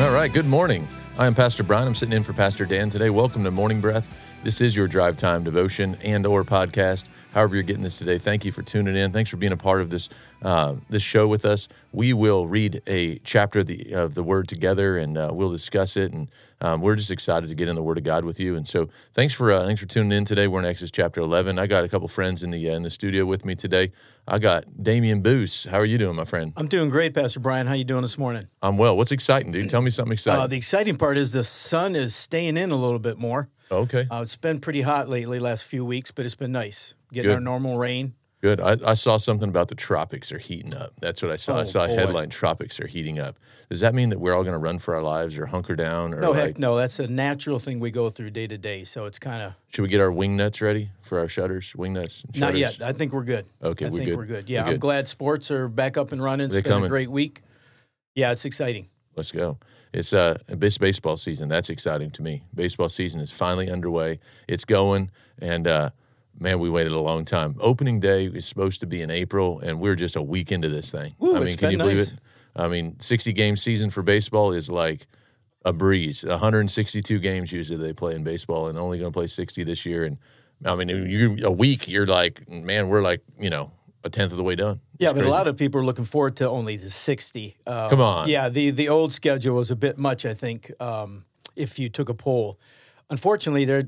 All 0.00 0.12
right, 0.12 0.32
good 0.32 0.46
morning. 0.46 0.88
I 1.18 1.26
am 1.26 1.34
Pastor 1.34 1.62
Brian. 1.62 1.86
I'm 1.86 1.94
sitting 1.94 2.14
in 2.14 2.22
for 2.22 2.32
Pastor 2.32 2.64
Dan 2.64 2.88
today. 2.88 3.10
Welcome 3.10 3.44
to 3.44 3.50
Morning 3.50 3.82
Breath. 3.82 4.10
This 4.42 4.62
is 4.62 4.74
your 4.74 4.88
drive 4.88 5.18
time 5.18 5.44
devotion 5.44 5.94
and 6.02 6.24
or 6.24 6.42
podcast. 6.42 7.04
However 7.32 7.54
you're 7.54 7.62
getting 7.62 7.84
this 7.84 7.96
today, 7.96 8.18
thank 8.18 8.44
you 8.44 8.50
for 8.50 8.62
tuning 8.62 8.96
in. 8.96 9.12
Thanks 9.12 9.30
for 9.30 9.36
being 9.36 9.52
a 9.52 9.56
part 9.56 9.80
of 9.80 9.90
this 9.90 10.08
uh, 10.42 10.74
this 10.88 11.02
show 11.02 11.28
with 11.28 11.44
us. 11.44 11.68
We 11.92 12.12
will 12.12 12.48
read 12.48 12.82
a 12.86 13.18
chapter 13.18 13.60
of 13.60 13.66
the, 13.66 13.92
of 13.94 14.14
the 14.14 14.22
Word 14.22 14.48
together, 14.48 14.96
and 14.96 15.16
uh, 15.16 15.30
we'll 15.32 15.50
discuss 15.50 15.96
it. 15.96 16.12
And 16.12 16.28
um, 16.60 16.80
we're 16.80 16.96
just 16.96 17.10
excited 17.10 17.48
to 17.48 17.54
get 17.54 17.68
in 17.68 17.76
the 17.76 17.82
Word 17.82 17.98
of 17.98 18.04
God 18.04 18.24
with 18.24 18.40
you. 18.40 18.56
And 18.56 18.66
so, 18.66 18.88
thanks 19.12 19.32
for 19.32 19.52
uh, 19.52 19.64
thanks 19.64 19.80
for 19.80 19.86
tuning 19.86 20.12
in 20.12 20.24
today. 20.24 20.48
We're 20.48 20.58
in 20.58 20.64
Exodus 20.64 20.90
chapter 20.90 21.20
11. 21.20 21.58
I 21.58 21.66
got 21.68 21.84
a 21.84 21.88
couple 21.88 22.08
friends 22.08 22.42
in 22.42 22.50
the 22.50 22.68
uh, 22.68 22.74
in 22.74 22.82
the 22.82 22.90
studio 22.90 23.24
with 23.26 23.44
me 23.44 23.54
today. 23.54 23.92
I 24.26 24.38
got 24.40 24.82
Damian 24.82 25.22
Boos. 25.22 25.64
How 25.64 25.78
are 25.78 25.84
you 25.84 25.98
doing, 25.98 26.16
my 26.16 26.24
friend? 26.24 26.52
I'm 26.56 26.68
doing 26.68 26.90
great, 26.90 27.14
Pastor 27.14 27.38
Brian. 27.38 27.68
How 27.68 27.74
are 27.74 27.76
you 27.76 27.84
doing 27.84 28.02
this 28.02 28.18
morning? 28.18 28.48
I'm 28.60 28.76
well. 28.76 28.96
What's 28.96 29.12
exciting, 29.12 29.52
dude? 29.52 29.70
Tell 29.70 29.82
me 29.82 29.90
something 29.90 30.12
exciting. 30.12 30.40
Uh, 30.40 30.46
the 30.48 30.56
exciting 30.56 30.96
part 30.96 31.16
is 31.16 31.30
the 31.30 31.44
sun 31.44 31.94
is 31.94 32.14
staying 32.14 32.56
in 32.56 32.72
a 32.72 32.76
little 32.76 32.98
bit 32.98 33.18
more. 33.18 33.50
okay. 33.70 34.08
Uh, 34.10 34.20
it's 34.22 34.36
been 34.36 34.58
pretty 34.58 34.82
hot 34.82 35.08
lately, 35.08 35.38
last 35.38 35.62
few 35.64 35.84
weeks, 35.84 36.10
but 36.10 36.24
it's 36.24 36.34
been 36.34 36.52
nice 36.52 36.94
getting 37.12 37.30
Good. 37.30 37.34
our 37.36 37.40
normal 37.40 37.78
rain. 37.78 38.14
Good. 38.42 38.58
I, 38.58 38.78
I 38.86 38.94
saw 38.94 39.18
something 39.18 39.50
about 39.50 39.68
the 39.68 39.74
tropics 39.74 40.32
are 40.32 40.38
heating 40.38 40.74
up. 40.74 40.94
That's 40.98 41.20
what 41.20 41.30
I 41.30 41.36
saw. 41.36 41.58
I 41.58 41.60
Oh, 41.60 41.64
saw 41.64 41.84
a 41.84 41.88
boy. 41.88 41.94
headline: 41.96 42.28
"Tropics 42.30 42.80
are 42.80 42.86
heating 42.86 43.18
up." 43.18 43.38
Does 43.68 43.80
that 43.80 43.94
mean 43.94 44.08
that 44.08 44.18
we're 44.18 44.32
all 44.34 44.42
going 44.44 44.54
to 44.54 44.58
run 44.58 44.78
for 44.78 44.94
our 44.94 45.02
lives, 45.02 45.36
or 45.38 45.44
hunker 45.46 45.76
down, 45.76 46.14
or 46.14 46.20
No, 46.22 46.30
like, 46.30 46.40
heck, 46.40 46.58
no, 46.58 46.74
that's 46.76 46.98
a 46.98 47.06
natural 47.06 47.58
thing 47.58 47.80
we 47.80 47.90
go 47.90 48.08
through 48.08 48.30
day 48.30 48.46
to 48.46 48.56
day. 48.56 48.82
So 48.84 49.04
it's 49.04 49.18
kind 49.18 49.42
of 49.42 49.54
should 49.68 49.82
we 49.82 49.88
get 49.88 50.00
our 50.00 50.10
wing 50.10 50.36
nuts 50.38 50.62
ready 50.62 50.90
for 51.02 51.18
our 51.18 51.28
shutters? 51.28 51.76
Wing 51.76 51.92
nuts. 51.92 52.24
and 52.24 52.40
not 52.40 52.56
yet. 52.56 52.80
I 52.80 52.94
think 52.94 53.12
we're 53.12 53.24
good. 53.24 53.44
Okay, 53.62 53.84
I 53.84 53.88
we're 53.90 53.96
think 53.98 54.08
good. 54.10 54.16
we're 54.16 54.24
good. 54.24 54.48
Yeah, 54.48 54.64
We're 54.64 54.72
I'm 54.72 54.78
glad 54.78 55.06
sports 55.06 55.50
are 55.50 55.68
back 55.68 55.98
up 55.98 56.10
and 56.10 56.22
running. 56.22 56.46
It's 56.46 56.54
They 56.54 56.62
been 56.62 56.72
coming. 56.72 56.86
a 56.86 56.88
great 56.88 57.10
week. 57.10 57.42
Yeah, 58.14 58.32
it's 58.32 58.46
exciting. 58.46 58.86
Let's 59.16 59.32
go. 59.32 59.58
It's 59.92 60.14
uh 60.14 60.38
baseball 60.58 61.18
season. 61.18 61.50
That's 61.50 61.68
exciting 61.68 62.10
to 62.12 62.22
me. 62.22 62.44
Baseball 62.54 62.88
season 62.88 63.20
is 63.20 63.30
finally 63.30 63.68
underway. 63.70 64.18
It's 64.48 64.64
going, 64.64 65.10
and 65.40 65.66
uh, 65.68 65.90
man, 66.38 66.58
we 66.58 66.70
waited 66.70 66.92
a 66.92 66.98
long 67.00 67.24
time. 67.24 67.56
Opening 67.60 68.00
day 68.00 68.26
is 68.26 68.46
supposed 68.46 68.80
to 68.80 68.86
be 68.86 69.02
in 69.02 69.10
April, 69.10 69.60
and 69.60 69.80
we're 69.80 69.96
just 69.96 70.16
a 70.16 70.22
week 70.22 70.52
into 70.52 70.68
this 70.68 70.90
thing. 70.90 71.14
Woo, 71.18 71.36
I 71.36 71.40
mean, 71.40 71.56
can 71.56 71.70
you 71.70 71.78
been 71.78 71.86
believe 71.86 72.00
it? 72.00 72.14
I 72.56 72.68
mean, 72.68 72.98
sixty 73.00 73.32
game 73.32 73.56
season 73.56 73.90
for 73.90 74.02
baseball 74.02 74.52
is 74.52 74.70
like 74.70 75.06
a 75.64 75.72
breeze. 75.72 76.24
One 76.24 76.38
hundred 76.38 76.60
and 76.60 76.70
sixty 76.70 77.02
two 77.02 77.18
games 77.18 77.52
usually 77.52 77.78
they 77.78 77.92
play 77.92 78.14
in 78.14 78.24
baseball, 78.24 78.68
and 78.68 78.78
only 78.78 78.98
going 78.98 79.12
to 79.12 79.16
play 79.16 79.26
sixty 79.26 79.64
this 79.64 79.86
year. 79.86 80.04
And 80.04 80.18
I 80.64 80.74
mean, 80.74 80.88
you 80.88 81.38
a 81.44 81.52
week, 81.52 81.88
you're 81.88 82.06
like, 82.06 82.48
man, 82.48 82.88
we're 82.88 83.02
like, 83.02 83.22
you 83.38 83.50
know, 83.50 83.72
a 84.04 84.10
tenth 84.10 84.32
of 84.32 84.36
the 84.36 84.44
way 84.44 84.56
done. 84.56 84.80
Yeah, 84.98 85.08
but 85.08 85.20
crazy. 85.20 85.28
a 85.28 85.30
lot 85.30 85.48
of 85.48 85.56
people 85.56 85.80
are 85.80 85.84
looking 85.84 86.04
forward 86.04 86.36
to 86.36 86.48
only 86.48 86.76
the 86.76 86.90
60. 86.90 87.56
Uh, 87.66 87.88
Come 87.88 88.00
on. 88.00 88.28
Yeah, 88.28 88.48
the, 88.48 88.70
the 88.70 88.88
old 88.88 89.12
schedule 89.12 89.56
was 89.56 89.70
a 89.70 89.76
bit 89.76 89.98
much, 89.98 90.26
I 90.26 90.34
think, 90.34 90.70
um, 90.80 91.24
if 91.56 91.78
you 91.78 91.88
took 91.88 92.08
a 92.08 92.14
poll. 92.14 92.58
Unfortunately, 93.08 93.64
there 93.64 93.84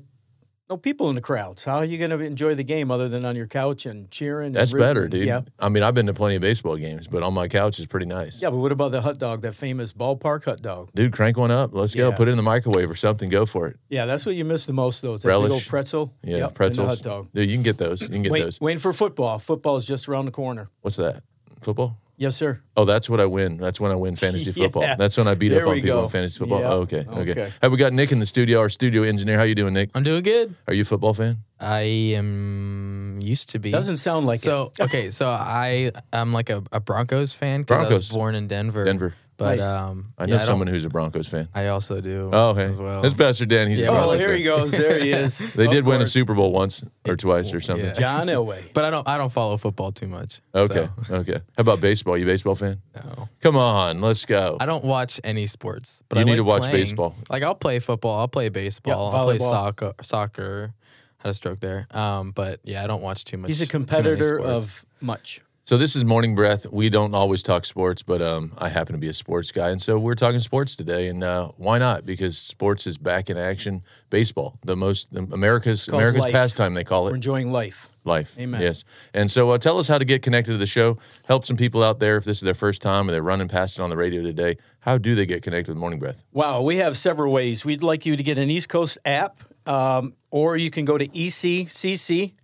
no 0.72 0.76
people 0.78 1.10
in 1.10 1.14
the 1.14 1.20
crowds. 1.20 1.64
How 1.66 1.76
are 1.76 1.84
you 1.84 1.98
going 1.98 2.10
to 2.10 2.18
enjoy 2.20 2.54
the 2.54 2.64
game 2.64 2.90
other 2.90 3.06
than 3.06 3.26
on 3.26 3.36
your 3.36 3.46
couch 3.46 3.84
and 3.84 4.10
cheering? 4.10 4.52
That's 4.52 4.72
rooting? 4.72 4.88
better, 4.88 5.06
dude. 5.06 5.26
Yeah. 5.26 5.42
I 5.58 5.68
mean, 5.68 5.82
I've 5.82 5.94
been 5.94 6.06
to 6.06 6.14
plenty 6.14 6.36
of 6.36 6.40
baseball 6.40 6.76
games, 6.78 7.06
but 7.08 7.22
on 7.22 7.34
my 7.34 7.46
couch 7.46 7.78
is 7.78 7.84
pretty 7.84 8.06
nice. 8.06 8.40
Yeah, 8.40 8.48
but 8.48 8.56
what 8.56 8.72
about 8.72 8.90
the 8.90 9.02
hot 9.02 9.18
dog, 9.18 9.42
that 9.42 9.54
famous 9.54 9.92
ballpark 9.92 10.44
hot 10.46 10.62
dog? 10.62 10.90
Dude, 10.94 11.12
crank 11.12 11.36
one 11.36 11.50
up. 11.50 11.74
Let's 11.74 11.94
go. 11.94 12.10
Put 12.10 12.28
it 12.28 12.30
in 12.30 12.38
the 12.38 12.42
microwave 12.42 12.90
or 12.90 12.94
something. 12.94 13.28
Go 13.28 13.44
for 13.44 13.68
it. 13.68 13.76
Yeah, 13.90 14.06
that's 14.06 14.24
what 14.24 14.34
you 14.34 14.46
miss 14.46 14.64
the 14.64 14.72
most, 14.72 15.02
though. 15.02 15.12
Is 15.12 15.22
that 15.22 15.28
big 15.28 15.32
Relish. 15.32 15.52
old 15.52 15.66
pretzel. 15.66 16.14
Yeah, 16.22 16.30
Yep, 16.36 16.40
and 16.40 16.50
the 16.50 16.54
pretzels. 16.54 16.88
hot 16.88 17.02
dog. 17.02 17.28
Dude, 17.34 17.50
you 17.50 17.56
can 17.56 17.62
get 17.62 17.76
those. 17.76 18.00
You 18.00 18.08
can 18.08 18.22
get 18.22 18.32
Wait, 18.32 18.44
those. 18.44 18.58
waiting 18.60 18.80
for 18.80 18.94
football. 18.94 19.38
Football 19.38 19.76
is 19.76 19.84
just 19.84 20.08
around 20.08 20.24
the 20.24 20.30
corner. 20.32 20.70
What's 20.80 20.96
that? 20.96 21.22
Football? 21.60 21.98
Yes, 22.16 22.36
sir. 22.36 22.60
Oh, 22.76 22.84
that's 22.84 23.08
what 23.10 23.20
I 23.20 23.24
win. 23.26 23.56
That's 23.56 23.80
when 23.80 23.90
I 23.90 23.94
win 23.96 24.14
fantasy 24.16 24.50
Yeah. 24.54 24.64
football. 24.66 24.82
That's 24.98 25.16
when 25.16 25.26
I 25.26 25.34
beat 25.34 25.48
There 25.48 25.62
up 25.62 25.68
on 25.70 25.74
people 25.80 25.88
go. 25.88 26.04
in 26.04 26.10
fantasy 26.10 26.38
football. 26.38 26.60
Yeah. 26.60 26.68
Oh, 26.72 26.80
okay, 26.80 27.04
okay. 27.08 27.30
Okay. 27.32 27.52
Hey, 27.60 27.68
we 27.68 27.76
got 27.76 27.92
Nick 27.92 28.12
in 28.12 28.18
the 28.20 28.26
studio, 28.26 28.60
our 28.60 28.68
studio 28.68 29.02
engineer. 29.02 29.38
How 29.38 29.44
you 29.44 29.54
doing, 29.54 29.74
Nick? 29.74 29.90
I'm 29.94 30.02
doing 30.04 30.22
good. 30.22 30.54
Are 30.68 30.74
you 30.74 30.82
a 30.82 30.84
football 30.84 31.14
fan? 31.14 31.38
I 31.58 31.80
am 31.82 33.18
used 33.20 33.50
to 33.50 33.58
be. 33.58 33.70
Doesn't 33.70 33.96
sound 33.96 34.26
like 34.26 34.40
so 34.40 34.72
it. 34.78 34.82
okay. 34.84 35.10
So 35.10 35.26
I 35.26 35.92
I'm 36.12 36.32
like 36.32 36.50
a, 36.50 36.62
a 36.72 36.80
Broncos 36.80 37.32
fan 37.34 37.62
because 37.62 37.76
I 37.76 37.80
Broncos. 37.82 37.98
was 37.98 38.08
born 38.10 38.34
in 38.34 38.46
Denver. 38.46 38.84
Denver. 38.84 39.14
But 39.42 39.56
Nice. 39.58 39.64
um, 39.66 40.12
I 40.18 40.22
yeah, 40.22 40.26
know 40.26 40.38
don't- 40.38 40.46
someone 40.46 40.66
who's 40.68 40.84
a 40.84 40.88
Broncos 40.88 41.26
fan. 41.26 41.48
I 41.54 41.66
also 41.66 42.00
do. 42.00 42.30
Oh, 42.32 42.54
hey. 42.54 42.64
as 42.64 42.78
well. 42.78 43.02
That's 43.02 43.14
Pastor 43.14 43.44
Dan. 43.44 43.68
He's 43.68 43.80
a 43.80 43.84
Yeah, 43.84 43.88
Oh, 43.90 43.94
Broncos 43.94 44.18
here 44.18 44.28
fan. 44.28 44.38
he 44.38 44.44
goes. 44.44 44.70
There 44.72 44.98
he 45.00 45.10
is. 45.10 45.38
They 45.54 45.64
Of 45.66 45.70
did 45.72 45.84
win 45.84 45.96
a 45.96 45.98
course. 46.00 46.12
Super 46.12 46.34
Bowl 46.34 46.52
once 46.52 46.84
or 47.06 47.16
twice 47.16 47.52
or 47.52 47.60
something. 47.60 47.86
Yeah. 47.86 47.92
John 48.04 48.28
Elway. 48.28 48.72
But 48.72 48.84
I 48.84 48.90
don't 48.90 49.08
I 49.08 49.18
don't 49.18 49.32
follow 49.32 49.56
football 49.56 49.90
too 49.92 50.06
much. 50.06 50.40
Okay, 50.54 50.88
so, 51.08 51.14
okay. 51.22 51.34
How 51.56 51.60
about 51.62 51.80
baseball? 51.80 52.16
You 52.16 52.24
a 52.24 52.28
baseball 52.28 52.54
fan? 52.54 52.80
no. 52.94 53.28
Come 53.40 53.56
on, 53.56 54.00
let's 54.00 54.24
go. 54.24 54.56
I 54.60 54.66
don't 54.66 54.84
watch 54.84 55.20
any 55.24 55.46
sports. 55.46 56.02
But 56.08 56.16
You 56.18 56.20
I 56.20 56.24
need 56.24 56.30
like 56.32 56.36
to 56.38 56.44
watch 56.44 56.60
playing. 56.62 56.76
baseball. 56.76 57.14
Like 57.28 57.42
I'll 57.42 57.54
play 57.56 57.78
football. 57.80 58.18
I'll 58.18 58.28
play 58.28 58.48
baseball. 58.48 59.12
I'll 59.14 59.24
play 59.24 59.38
volleyball. 59.38 59.50
soccer. 59.50 59.92
Soccer. 60.02 60.74
Had 61.18 61.30
a 61.30 61.34
stroke 61.34 61.60
there. 61.60 61.86
Um, 61.92 62.32
but 62.32 62.60
yeah, 62.64 62.82
I 62.82 62.86
don't 62.86 63.02
watch 63.02 63.24
too 63.24 63.36
much. 63.38 63.48
He's 63.48 63.60
a 63.60 63.66
too 63.66 63.78
many 63.78 63.86
competitor 63.86 64.38
sports. 64.38 64.44
of 64.48 64.86
much. 65.00 65.40
So 65.64 65.76
this 65.78 65.94
is 65.94 66.04
Morning 66.04 66.34
Breath. 66.34 66.66
We 66.72 66.90
don't 66.90 67.14
always 67.14 67.40
talk 67.40 67.64
sports, 67.64 68.02
but 68.02 68.20
um, 68.20 68.52
I 68.58 68.68
happen 68.68 68.94
to 68.94 68.98
be 68.98 69.06
a 69.06 69.14
sports 69.14 69.52
guy, 69.52 69.70
and 69.70 69.80
so 69.80 69.96
we're 69.96 70.16
talking 70.16 70.40
sports 70.40 70.74
today. 70.74 71.06
And 71.06 71.22
uh, 71.22 71.52
why 71.56 71.78
not? 71.78 72.04
Because 72.04 72.36
sports 72.36 72.84
is 72.84 72.98
back 72.98 73.30
in 73.30 73.36
action. 73.36 73.84
Baseball, 74.10 74.58
the 74.66 74.74
most 74.74 75.14
the 75.14 75.20
America's 75.20 75.86
America's 75.86 76.22
life. 76.22 76.32
pastime, 76.32 76.74
they 76.74 76.82
call 76.82 77.06
it. 77.06 77.10
We're 77.10 77.14
enjoying 77.14 77.52
life. 77.52 77.88
life. 78.02 78.36
Amen. 78.40 78.60
Yes. 78.60 78.82
And 79.14 79.30
so 79.30 79.50
uh, 79.50 79.58
tell 79.58 79.78
us 79.78 79.86
how 79.86 79.98
to 79.98 80.04
get 80.04 80.20
connected 80.20 80.50
to 80.50 80.58
the 80.58 80.66
show. 80.66 80.98
Help 81.28 81.44
some 81.44 81.56
people 81.56 81.84
out 81.84 82.00
there 82.00 82.16
if 82.16 82.24
this 82.24 82.38
is 82.38 82.42
their 82.42 82.54
first 82.54 82.82
time 82.82 83.08
or 83.08 83.12
they're 83.12 83.22
running 83.22 83.46
past 83.46 83.78
it 83.78 83.82
on 83.82 83.88
the 83.88 83.96
radio 83.96 84.20
today. 84.20 84.56
How 84.80 84.98
do 84.98 85.14
they 85.14 85.26
get 85.26 85.44
connected 85.44 85.70
with 85.70 85.78
Morning 85.78 86.00
Breath? 86.00 86.24
Wow, 86.32 86.62
we 86.62 86.78
have 86.78 86.96
several 86.96 87.32
ways. 87.32 87.64
We'd 87.64 87.84
like 87.84 88.04
you 88.04 88.16
to 88.16 88.22
get 88.24 88.36
an 88.36 88.50
East 88.50 88.68
Coast 88.68 88.98
app, 89.04 89.44
um, 89.68 90.14
or 90.32 90.56
you 90.56 90.72
can 90.72 90.84
go 90.84 90.98
to 90.98 91.06
eccc.us 91.06 92.34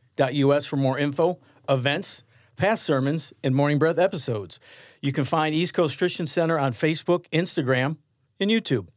for 0.67 0.77
more 0.77 0.97
info, 0.97 1.41
events, 1.69 2.23
past 2.59 2.83
sermons, 2.83 3.33
and 3.43 3.55
Morning 3.55 3.79
Breath 3.79 3.99
episodes. 3.99 4.61
You 5.01 5.13
can 5.13 5.25
find 5.25 5.55
East 5.55 5.73
Coast 5.73 5.97
Christian 5.97 6.27
Center 6.27 6.59
on 6.59 6.73
Facebook, 6.73 7.27
Instagram, 7.31 7.97
and 8.39 8.51
YouTube. 8.51 8.89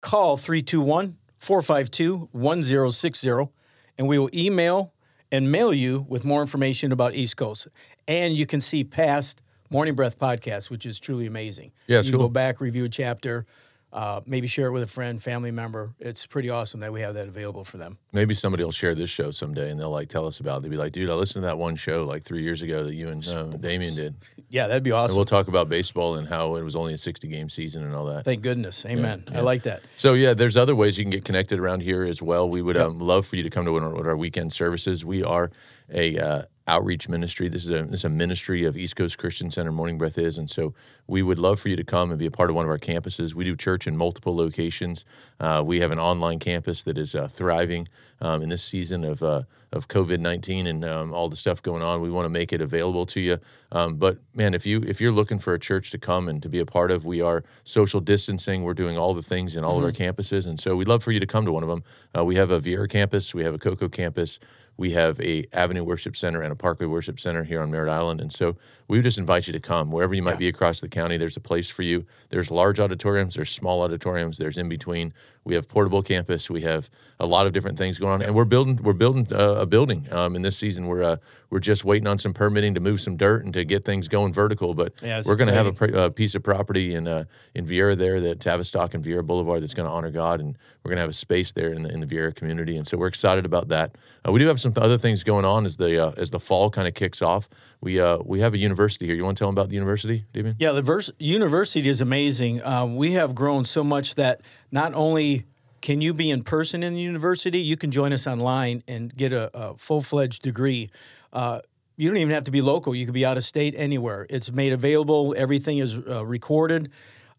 Call 0.00 0.36
321 0.36 1.18
452 1.38 2.30
1060, 2.32 3.50
and 3.98 4.08
we 4.08 4.18
will 4.18 4.30
email 4.34 4.94
and 5.30 5.52
mail 5.52 5.72
you 5.72 6.06
with 6.08 6.24
more 6.24 6.40
information 6.40 6.90
about 6.90 7.14
East 7.14 7.36
Coast. 7.36 7.68
And 8.08 8.36
you 8.36 8.46
can 8.46 8.60
see 8.60 8.82
past 8.84 9.42
Morning 9.70 9.94
Breath 9.94 10.18
podcasts, 10.18 10.70
which 10.70 10.86
is 10.86 10.98
truly 10.98 11.26
amazing. 11.26 11.72
Yeah, 11.86 11.98
you 11.98 12.04
can 12.04 12.12
cool. 12.12 12.28
go 12.28 12.32
back, 12.32 12.58
review 12.58 12.84
a 12.84 12.88
chapter, 12.88 13.44
uh, 13.92 14.20
maybe 14.26 14.46
share 14.46 14.66
it 14.66 14.72
with 14.72 14.82
a 14.82 14.86
friend, 14.86 15.22
family 15.22 15.50
member. 15.50 15.94
It's 15.98 16.26
pretty 16.26 16.50
awesome 16.50 16.80
that 16.80 16.92
we 16.92 17.00
have 17.00 17.14
that 17.14 17.26
available 17.28 17.64
for 17.64 17.78
them. 17.78 17.98
Maybe 18.12 18.34
somebody 18.34 18.62
will 18.62 18.70
share 18.72 18.94
this 18.94 19.08
show 19.08 19.30
someday 19.30 19.70
and 19.70 19.80
they'll 19.80 19.90
like 19.90 20.08
tell 20.08 20.26
us 20.26 20.40
about 20.40 20.58
it. 20.58 20.62
They'll 20.62 20.70
be 20.72 20.76
like, 20.76 20.92
dude, 20.92 21.08
I 21.08 21.14
listened 21.14 21.42
to 21.42 21.46
that 21.46 21.56
one 21.58 21.74
show 21.76 22.04
like 22.04 22.22
three 22.22 22.42
years 22.42 22.60
ago 22.60 22.84
that 22.84 22.94
you 22.94 23.08
and 23.08 23.26
uh, 23.26 23.44
Damien 23.44 23.94
did. 23.94 24.16
Yeah, 24.50 24.66
that'd 24.66 24.82
be 24.82 24.90
And 24.90 24.98
awesome. 24.98 25.16
we'll 25.16 25.24
talk 25.24 25.48
about 25.48 25.68
baseball 25.68 26.16
and 26.16 26.28
how 26.28 26.56
it 26.56 26.62
was 26.62 26.76
only 26.76 26.92
a 26.92 26.98
60 26.98 27.28
game 27.28 27.48
season 27.48 27.82
and 27.82 27.94
all 27.94 28.04
that. 28.06 28.24
Thank 28.24 28.42
goodness. 28.42 28.84
Amen. 28.84 29.24
yeah. 29.30 29.38
I 29.38 29.40
like 29.40 29.62
that. 29.62 29.82
So 29.96 30.12
yeah, 30.12 30.34
there's 30.34 30.56
other 30.56 30.76
ways 30.76 30.98
you 30.98 31.04
can 31.04 31.10
get 31.10 31.24
connected 31.24 31.58
around 31.58 31.80
here 31.82 32.04
as 32.04 32.20
well. 32.20 32.48
We 32.48 32.60
would 32.60 32.76
um, 32.76 32.98
love 32.98 33.26
for 33.26 33.36
you 33.36 33.42
to 33.42 33.50
come 33.50 33.64
to 33.64 33.72
one 33.72 33.84
of 33.84 34.06
our 34.06 34.16
weekend 34.16 34.52
services. 34.52 35.04
We 35.04 35.22
are 35.24 35.50
a 35.90 36.18
uh, 36.18 36.42
outreach 36.68 37.08
ministry. 37.08 37.48
This 37.48 37.64
is 37.64 37.70
a 37.70 37.82
this 37.84 38.00
is 38.00 38.04
a 38.04 38.08
ministry 38.10 38.64
of 38.64 38.76
East 38.76 38.94
Coast 38.94 39.18
Christian 39.18 39.50
Center. 39.50 39.72
Morning 39.72 39.98
Breath 39.98 40.18
is, 40.18 40.38
and 40.38 40.48
so 40.48 40.74
we 41.06 41.22
would 41.22 41.38
love 41.38 41.58
for 41.58 41.68
you 41.68 41.76
to 41.76 41.84
come 41.84 42.10
and 42.10 42.18
be 42.18 42.26
a 42.26 42.30
part 42.30 42.50
of 42.50 42.56
one 42.56 42.64
of 42.64 42.70
our 42.70 42.78
campuses. 42.78 43.34
We 43.34 43.44
do 43.44 43.56
church 43.56 43.86
in 43.86 43.96
multiple 43.96 44.36
locations. 44.36 45.04
Uh, 45.40 45.62
we 45.64 45.80
have 45.80 45.90
an 45.90 45.98
online 45.98 46.38
campus 46.38 46.82
that 46.84 46.98
is 46.98 47.14
uh, 47.14 47.26
thriving 47.26 47.88
um, 48.20 48.42
in 48.42 48.48
this 48.50 48.62
season 48.62 49.04
of 49.04 49.22
uh, 49.22 49.42
of 49.72 49.88
COVID 49.88 50.20
nineteen 50.20 50.66
and 50.66 50.84
um, 50.84 51.12
all 51.12 51.28
the 51.28 51.36
stuff 51.36 51.62
going 51.62 51.82
on. 51.82 52.00
We 52.00 52.10
want 52.10 52.26
to 52.26 52.30
make 52.30 52.52
it 52.52 52.60
available 52.60 53.06
to 53.06 53.20
you. 53.20 53.38
Um, 53.72 53.96
but 53.96 54.18
man, 54.34 54.54
if 54.54 54.66
you 54.66 54.82
if 54.86 55.00
you're 55.00 55.12
looking 55.12 55.38
for 55.38 55.54
a 55.54 55.58
church 55.58 55.90
to 55.90 55.98
come 55.98 56.28
and 56.28 56.42
to 56.42 56.48
be 56.48 56.58
a 56.58 56.66
part 56.66 56.90
of, 56.90 57.04
we 57.04 57.20
are 57.20 57.44
social 57.64 58.00
distancing. 58.00 58.62
We're 58.62 58.74
doing 58.74 58.96
all 58.98 59.14
the 59.14 59.22
things 59.22 59.56
in 59.56 59.64
all 59.64 59.78
of 59.78 59.84
our 59.84 59.92
campuses, 59.92 60.46
and 60.46 60.60
so 60.60 60.76
we'd 60.76 60.88
love 60.88 61.02
for 61.02 61.12
you 61.12 61.20
to 61.20 61.26
come 61.26 61.44
to 61.44 61.52
one 61.52 61.62
of 61.62 61.68
them. 61.68 61.82
Uh, 62.16 62.24
we 62.24 62.36
have 62.36 62.50
a 62.50 62.60
Viera 62.60 62.88
campus, 62.88 63.34
we 63.34 63.44
have 63.44 63.54
a 63.54 63.58
Cocoa 63.58 63.88
campus, 63.88 64.38
we 64.78 64.92
have 64.92 65.20
a 65.20 65.44
Avenue 65.52 65.84
Worship 65.84 66.16
Center 66.16 66.40
and 66.40 66.52
a 66.52 66.56
Parkway 66.56 66.86
Worship 66.86 67.20
Center 67.20 67.44
here 67.44 67.60
on 67.60 67.70
Merritt 67.70 67.90
Island, 67.90 68.20
and 68.20 68.32
so 68.32 68.56
we 68.88 68.98
would 68.98 69.04
just 69.04 69.18
invite 69.18 69.46
you 69.46 69.52
to 69.52 69.60
come 69.60 69.90
wherever 69.90 70.14
you 70.14 70.22
might 70.22 70.38
be 70.38 70.48
across 70.48 70.80
the 70.80 70.88
county. 70.88 71.18
There's 71.18 71.36
a 71.36 71.40
place 71.40 71.68
for 71.68 71.82
you. 71.82 72.06
There's 72.30 72.50
large 72.50 72.80
auditoriums, 72.80 73.34
there's 73.34 73.50
small 73.50 73.82
auditoriums, 73.82 74.38
there's 74.38 74.56
in 74.56 74.68
between. 74.68 75.12
We 75.44 75.54
have 75.54 75.66
portable 75.66 76.02
campus. 76.02 76.50
We 76.50 76.60
have 76.62 76.90
a 77.18 77.24
lot 77.24 77.46
of 77.46 77.54
different 77.54 77.78
things 77.78 77.98
going 77.98 78.12
on, 78.12 78.22
and 78.22 78.34
we're 78.34 78.44
building 78.44 78.76
we're 78.82 78.92
building 78.92 79.26
uh, 79.32 79.54
a 79.54 79.64
building. 79.66 80.06
Um, 80.12 80.36
in 80.36 80.42
this 80.42 80.58
season, 80.58 80.86
we're 80.86 81.02
uh, 81.02 81.16
we're 81.48 81.60
just 81.60 81.86
waiting 81.86 82.06
on 82.06 82.18
some 82.18 82.34
permitting 82.34 82.74
to 82.74 82.80
move 82.80 83.00
some 83.00 83.16
dirt 83.16 83.46
and 83.46 83.54
to 83.54 83.64
get 83.64 83.82
things 83.82 84.08
going 84.08 84.34
vertical. 84.34 84.74
But 84.74 84.92
Yeah, 85.00 85.22
we're 85.24 85.36
going 85.36 85.48
to 85.48 85.54
have 85.54 85.66
a, 85.66 85.72
pr- 85.72 85.96
a 85.96 86.10
piece 86.10 86.34
of 86.34 86.42
property 86.42 86.94
in 86.94 87.08
uh, 87.08 87.24
in 87.54 87.66
Viera 87.66 87.96
there, 87.96 88.20
that 88.20 88.40
Tavistock 88.40 88.92
and 88.92 89.02
Viera 89.02 89.24
Boulevard, 89.26 89.62
that's 89.62 89.72
going 89.72 89.88
to 89.88 89.92
honor 89.92 90.10
God, 90.10 90.40
and 90.40 90.58
we're 90.84 90.90
going 90.90 90.96
to 90.96 91.02
have 91.02 91.10
a 91.10 91.14
space 91.14 91.50
there 91.52 91.72
in 91.72 91.82
the 91.82 91.88
in 91.88 92.00
the 92.00 92.06
Viera 92.06 92.34
community, 92.34 92.76
and 92.76 92.86
so 92.86 92.98
we're 92.98 93.06
excited 93.06 93.46
about 93.46 93.68
that. 93.68 93.96
Uh, 94.26 94.32
we 94.32 94.40
do 94.40 94.46
have 94.48 94.60
some 94.60 94.74
other 94.76 94.98
things 94.98 95.24
going 95.24 95.46
on 95.46 95.64
as 95.64 95.78
the 95.78 96.08
uh, 96.08 96.12
as 96.18 96.28
the 96.28 96.40
fall 96.40 96.68
kind 96.68 96.86
of 96.86 96.92
kicks 96.92 97.22
off. 97.22 97.48
We 97.80 98.00
uh, 98.00 98.18
we 98.24 98.40
have 98.40 98.54
a 98.54 98.58
university 98.58 99.06
here. 99.06 99.14
You 99.14 99.24
want 99.24 99.36
to 99.36 99.40
tell 99.40 99.48
them 99.48 99.54
about 99.54 99.68
the 99.68 99.74
university, 99.74 100.24
Damian? 100.32 100.56
Yeah, 100.58 100.72
the 100.72 100.82
vers- 100.82 101.12
university 101.18 101.88
is 101.88 102.00
amazing. 102.00 102.62
Uh, 102.62 102.86
we 102.86 103.12
have 103.12 103.34
grown 103.34 103.64
so 103.64 103.84
much 103.84 104.14
that 104.16 104.40
not 104.72 104.94
only 104.94 105.44
can 105.80 106.00
you 106.00 106.12
be 106.12 106.30
in 106.30 106.42
person 106.42 106.82
in 106.82 106.94
the 106.94 107.00
university, 107.00 107.60
you 107.60 107.76
can 107.76 107.90
join 107.90 108.12
us 108.12 108.26
online 108.26 108.82
and 108.88 109.14
get 109.14 109.32
a, 109.32 109.50
a 109.54 109.76
full 109.76 110.00
fledged 110.00 110.42
degree. 110.42 110.90
Uh, 111.32 111.60
you 111.96 112.08
don't 112.08 112.16
even 112.16 112.34
have 112.34 112.44
to 112.44 112.50
be 112.50 112.60
local. 112.60 112.94
You 112.94 113.04
could 113.04 113.14
be 113.14 113.24
out 113.24 113.36
of 113.36 113.44
state 113.44 113.74
anywhere. 113.76 114.26
It's 114.30 114.52
made 114.52 114.72
available. 114.72 115.34
Everything 115.36 115.78
is 115.78 115.98
uh, 115.98 116.24
recorded. 116.24 116.90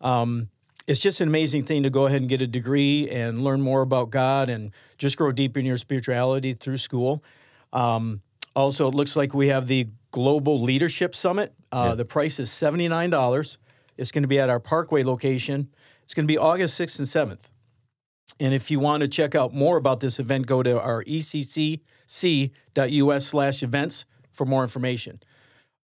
Um, 0.02 0.50
it's 0.88 1.00
just 1.00 1.22
an 1.22 1.28
amazing 1.28 1.66
thing 1.66 1.84
to 1.84 1.90
go 1.90 2.08
ahead 2.08 2.22
and 2.22 2.30
get 2.30 2.42
a 2.42 2.48
degree 2.48 3.10
and 3.10 3.44
learn 3.44 3.62
more 3.62 3.82
about 3.82 4.10
God 4.10 4.50
and 4.50 4.72
just 4.98 5.18
grow 5.18 5.32
deeper 5.32 5.60
in 5.60 5.66
your 5.66 5.78
spirituality 5.78 6.54
through 6.54 6.78
school. 6.78 7.24
Um, 7.72 8.22
also, 8.56 8.88
it 8.88 8.96
looks 8.96 9.16
like 9.16 9.34
we 9.34 9.50
have 9.50 9.68
the 9.68 9.88
Global 10.12 10.62
Leadership 10.62 11.16
Summit. 11.16 11.54
Uh, 11.72 11.96
The 11.96 12.06
price 12.06 12.40
is 12.40 12.50
$79. 12.50 13.58
It's 13.98 14.12
going 14.12 14.24
to 14.24 14.28
be 14.28 14.40
at 14.40 14.50
our 14.50 14.60
Parkway 14.60 15.04
location. 15.04 15.70
It's 16.04 16.14
going 16.14 16.26
to 16.26 16.32
be 16.32 16.38
August 16.38 16.80
6th 16.80 17.00
and 17.00 17.08
7th. 17.08 17.50
And 18.40 18.54
if 18.54 18.72
you 18.72 18.80
want 18.80 19.02
to 19.02 19.08
check 19.08 19.36
out 19.36 19.54
more 19.54 19.78
about 19.78 20.00
this 20.00 20.20
event, 20.20 20.48
go 20.48 20.64
to 20.64 20.80
our 20.80 21.04
eccc.us 21.04 21.82
slash 23.26 23.64
events 23.64 24.06
for 24.32 24.46
more 24.46 24.64
information. 24.64 25.20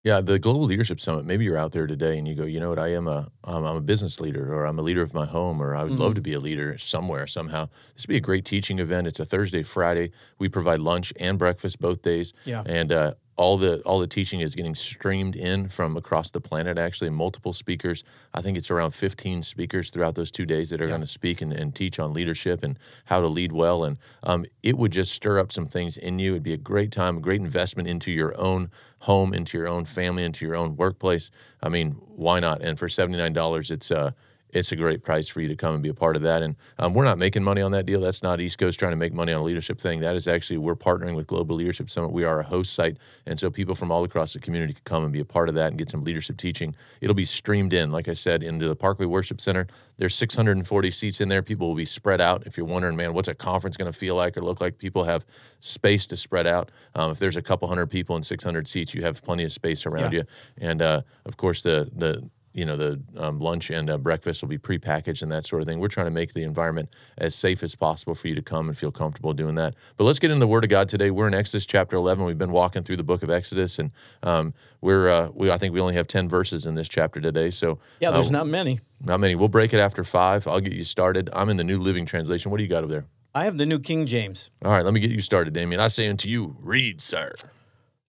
Yeah, 0.03 0.21
the 0.21 0.37
Global 0.37 0.61
Leadership 0.61 1.01
Summit. 1.01 1.25
Maybe 1.25 1.45
you're 1.45 1.57
out 1.57 1.71
there 1.71 1.87
today 1.87 2.19
and 2.19 2.27
you 2.27 2.35
go, 2.35 2.45
you 2.45 2.59
know 2.59 2.69
what? 2.69 2.77
I 2.77 2.89
am 2.93 3.07
a 3.07 3.31
um, 3.43 3.65
I'm 3.65 3.75
a 3.75 3.81
business 3.81 4.21
leader, 4.21 4.53
or 4.53 4.65
I'm 4.65 4.77
a 4.77 4.83
leader 4.83 5.01
of 5.01 5.15
my 5.15 5.25
home, 5.25 5.59
or 5.59 5.75
I 5.75 5.81
would 5.83 5.93
love 5.93 6.13
to 6.13 6.21
be 6.21 6.33
a 6.33 6.39
leader 6.39 6.77
somewhere 6.77 7.25
somehow. 7.25 7.69
This 7.95 8.03
would 8.03 8.09
be 8.13 8.17
a 8.17 8.21
great 8.21 8.45
teaching 8.45 8.77
event. 8.77 9.07
It's 9.07 9.19
a 9.19 9.25
Thursday, 9.25 9.63
Friday. 9.63 10.11
We 10.37 10.47
provide 10.47 10.77
lunch 10.79 11.11
and 11.19 11.39
breakfast 11.39 11.79
both 11.79 12.03
days. 12.03 12.33
Yeah. 12.45 12.61
and 12.67 12.91
uh, 12.91 13.13
all 13.37 13.57
the 13.57 13.81
all 13.81 13.99
the 13.99 14.07
teaching 14.07 14.39
is 14.39 14.55
getting 14.55 14.75
streamed 14.75 15.35
in 15.35 15.67
from 15.67 15.97
across 15.97 16.31
the 16.31 16.39
planet. 16.39 16.77
Actually, 16.77 17.09
multiple 17.09 17.51
speakers. 17.51 18.03
I 18.33 18.41
think 18.41 18.57
it's 18.57 18.71
around 18.71 18.91
15 18.91 19.41
speakers 19.41 19.89
throughout 19.89 20.15
those 20.15 20.31
two 20.31 20.45
days 20.45 20.69
that 20.69 20.81
are 20.81 20.87
going 20.87 21.01
to 21.01 21.07
speak 21.07 21.41
and, 21.41 21.51
and 21.51 21.75
teach 21.75 21.99
on 21.99 22.13
leadership 22.13 22.63
and 22.63 22.79
how 23.05 23.19
to 23.19 23.27
lead 23.27 23.51
well. 23.51 23.83
And 23.83 23.97
um, 24.23 24.45
it 24.63 24.77
would 24.77 24.91
just 24.91 25.13
stir 25.13 25.39
up 25.39 25.51
some 25.51 25.65
things 25.65 25.97
in 25.97 26.19
you. 26.19 26.31
It'd 26.31 26.43
be 26.43 26.53
a 26.53 26.57
great 26.57 26.91
time, 26.91 27.17
a 27.17 27.21
great 27.21 27.41
investment 27.41 27.89
into 27.89 28.11
your 28.11 28.37
own 28.39 28.71
home, 28.99 29.33
into 29.33 29.57
your 29.57 29.67
own 29.67 29.85
family, 29.85 30.23
into 30.23 30.45
your 30.45 30.55
own 30.55 30.75
workplace. 30.75 31.29
I 31.61 31.69
mean, 31.69 31.91
why 32.07 32.39
not? 32.39 32.61
And 32.61 32.79
for 32.79 32.87
$79, 32.87 33.71
it's 33.71 33.91
uh, 33.91 34.11
it's 34.55 34.71
a 34.71 34.75
great 34.75 35.03
price 35.03 35.27
for 35.27 35.41
you 35.41 35.47
to 35.49 35.55
come 35.55 35.73
and 35.73 35.83
be 35.83 35.89
a 35.89 35.93
part 35.93 36.15
of 36.15 36.21
that. 36.23 36.41
And 36.41 36.55
um, 36.79 36.93
we're 36.93 37.03
not 37.03 37.17
making 37.17 37.43
money 37.43 37.61
on 37.61 37.71
that 37.73 37.85
deal. 37.85 37.99
That's 37.99 38.23
not 38.23 38.39
East 38.39 38.57
Coast 38.57 38.79
trying 38.79 38.91
to 38.93 38.95
make 38.97 39.13
money 39.13 39.33
on 39.33 39.41
a 39.41 39.43
leadership 39.43 39.79
thing. 39.79 39.99
That 39.99 40.15
is 40.15 40.27
actually, 40.27 40.57
we're 40.59 40.75
partnering 40.75 41.15
with 41.15 41.27
Global 41.27 41.57
Leadership 41.57 41.89
Summit. 41.89 42.11
We 42.11 42.23
are 42.23 42.39
a 42.39 42.43
host 42.43 42.73
site. 42.73 42.97
And 43.25 43.37
so 43.39 43.51
people 43.51 43.75
from 43.75 43.91
all 43.91 44.03
across 44.05 44.33
the 44.33 44.39
community 44.39 44.73
can 44.73 44.83
come 44.85 45.03
and 45.03 45.11
be 45.11 45.19
a 45.19 45.25
part 45.25 45.49
of 45.49 45.55
that 45.55 45.67
and 45.69 45.77
get 45.77 45.89
some 45.89 46.03
leadership 46.03 46.37
teaching. 46.37 46.73
It'll 47.01 47.13
be 47.15 47.25
streamed 47.25 47.73
in, 47.73 47.91
like 47.91 48.07
I 48.07 48.13
said, 48.13 48.43
into 48.43 48.67
the 48.67 48.75
Parkway 48.75 49.05
Worship 49.05 49.41
Center. 49.41 49.67
There's 49.97 50.15
640 50.15 50.91
seats 50.91 51.19
in 51.21 51.27
there. 51.29 51.41
People 51.41 51.67
will 51.67 51.75
be 51.75 51.85
spread 51.85 52.21
out. 52.21 52.47
If 52.47 52.57
you're 52.57 52.65
wondering, 52.65 52.95
man, 52.95 53.13
what's 53.13 53.27
a 53.27 53.35
conference 53.35 53.77
going 53.77 53.91
to 53.91 53.97
feel 53.97 54.15
like 54.15 54.37
or 54.37 54.41
look 54.41 54.61
like? 54.61 54.77
People 54.77 55.03
have 55.03 55.25
space 55.59 56.07
to 56.07 56.17
spread 56.17 56.47
out. 56.47 56.71
Um, 56.95 57.11
if 57.11 57.19
there's 57.19 57.37
a 57.37 57.41
couple 57.41 57.67
hundred 57.67 57.87
people 57.87 58.15
and 58.15 58.25
600 58.25 58.67
seats, 58.67 58.93
you 58.93 59.01
have 59.03 59.21
plenty 59.23 59.43
of 59.43 59.51
space 59.51 59.85
around 59.85 60.13
Yeah. 60.13 60.19
you. 60.19 60.23
And 60.59 60.81
uh, 60.81 61.01
of 61.25 61.37
course, 61.37 61.61
the, 61.61 61.89
the, 61.93 62.29
you 62.55 62.65
know 62.65 62.75
the 62.77 63.01
um, 63.17 63.39
lunch 63.39 63.69
and 63.69 63.89
uh, 63.89 63.97
breakfast 63.97 64.41
will 64.41 64.49
be 64.49 64.57
prepackaged 64.57 65.21
and 65.21 65.31
that 65.31 65.45
sort 65.45 65.61
of 65.61 65.67
thing. 65.67 65.79
We're 65.79 65.89
trying 65.89 66.07
to 66.07 66.13
make 66.13 66.33
the 66.33 66.43
environment 66.43 66.89
as 67.17 67.35
safe 67.35 67.61
as 67.63 67.75
possible 67.75 68.15
for 68.15 68.27
you 68.27 68.35
to 68.35 68.41
come 68.41 68.67
and 68.69 68.77
feel 68.77 68.91
comfortable 68.91 69.33
doing 69.33 69.55
that. 69.55 69.75
But 69.97 70.05
let's 70.05 70.19
get 70.19 70.31
into 70.31 70.39
the 70.39 70.47
Word 70.47 70.63
of 70.63 70.69
God 70.69 70.87
today. 70.87 71.11
We're 71.11 71.27
in 71.27 71.33
Exodus 71.33 71.65
chapter 71.65 71.97
11. 71.97 72.23
We've 72.23 72.37
been 72.37 72.51
walking 72.51 72.83
through 72.83 72.95
the 72.95 73.03
book 73.03 73.23
of 73.23 73.29
Exodus, 73.29 73.77
and 73.77 73.91
um, 74.23 74.53
we're 74.81 75.09
uh, 75.09 75.29
we 75.33 75.51
I 75.51 75.57
think 75.57 75.73
we 75.73 75.81
only 75.81 75.95
have 75.95 76.07
10 76.07 76.29
verses 76.29 76.65
in 76.65 76.75
this 76.75 76.87
chapter 76.87 77.19
today. 77.19 77.51
So 77.51 77.79
Yeah, 77.99 78.11
there's 78.11 78.29
uh, 78.29 78.31
not 78.31 78.47
many. 78.47 78.79
not 79.03 79.19
many. 79.19 79.35
We'll 79.35 79.49
break 79.49 79.73
it 79.73 79.79
after 79.79 80.03
five. 80.03 80.47
I'll 80.47 80.61
get 80.61 80.73
you 80.73 80.85
started. 80.85 81.29
I'm 81.33 81.49
in 81.49 81.57
the 81.57 81.63
New 81.63 81.77
Living 81.79 82.05
Translation. 82.05 82.51
What 82.51 82.57
do 82.57 82.63
you 82.63 82.69
got 82.69 82.83
over 82.83 82.91
there? 82.91 83.05
I 83.33 83.43
have 83.43 83.57
the 83.57 83.65
New 83.65 83.79
King 83.79 84.05
James. 84.05 84.49
All 84.63 84.71
right, 84.71 84.85
let 84.85 84.93
me 84.93 85.01
get 85.01 85.11
you 85.11 85.19
started, 85.19 85.53
Damien. 85.53 85.81
I 85.81 85.89
say 85.89 86.07
unto 86.07 86.29
you, 86.29 86.55
read, 86.61 87.01
sir. 87.01 87.33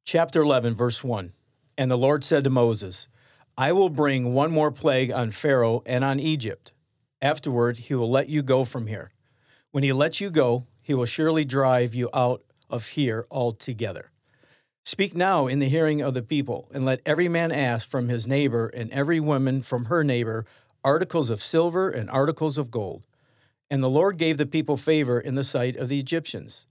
Chapter 0.05 0.41
11, 0.41 0.75
verse 0.75 1.03
1. 1.03 1.33
And 1.77 1.91
the 1.91 1.99
Lord 1.99 2.23
said 2.23 2.45
to 2.45 2.51
Moses, 2.51 3.09
I 3.59 3.73
will 3.73 3.89
bring 3.89 4.35
one 4.35 4.51
more 4.51 4.71
plague 4.71 5.11
on 5.11 5.31
Pharaoh 5.31 5.83
and 5.87 6.05
on 6.05 6.21
Egypt. 6.21 6.73
Afterward, 7.23 7.79
he 7.79 7.95
will 7.95 8.11
let 8.11 8.29
you 8.29 8.43
go 8.43 8.65
from 8.65 8.87
here. 8.87 9.13
When 9.71 9.83
he 9.83 9.95
lets 9.95 10.21
you 10.21 10.29
go, 10.29 10.67
he 10.83 10.93
will 10.93 11.07
surely 11.07 11.45
drive 11.47 11.95
you 11.95 12.11
out 12.13 12.43
of 12.69 12.89
here 12.89 13.27
altogether. 13.31 14.11
Speak 14.85 15.17
now 15.17 15.47
in 15.47 15.59
the 15.59 15.71
hearing 15.71 16.03
of 16.03 16.13
the 16.13 16.23
people, 16.23 16.69
and 16.75 16.85
let 16.85 17.01
every 17.07 17.29
man 17.29 17.51
ask 17.51 17.89
from 17.89 18.09
his 18.09 18.27
neighbor 18.27 18.69
and 18.69 18.91
every 18.91 19.21
woman 19.21 19.63
from 19.63 19.87
her 19.87 20.05
neighbor 20.05 20.45
articles 20.85 21.31
of 21.31 21.41
silver 21.43 21.89
and 21.89 22.09
articles 22.11 22.59
of 22.59 22.71
gold. 22.71 23.07
And 23.71 23.83
the 23.83 23.91
Lord 23.91 24.19
gave 24.19 24.37
the 24.37 24.47
people 24.47 24.77
favor 24.77 25.19
in 25.19 25.35
the 25.35 25.43
sight 25.43 25.77
of 25.77 25.89
the 25.89 25.99
Egyptians. 25.99 26.67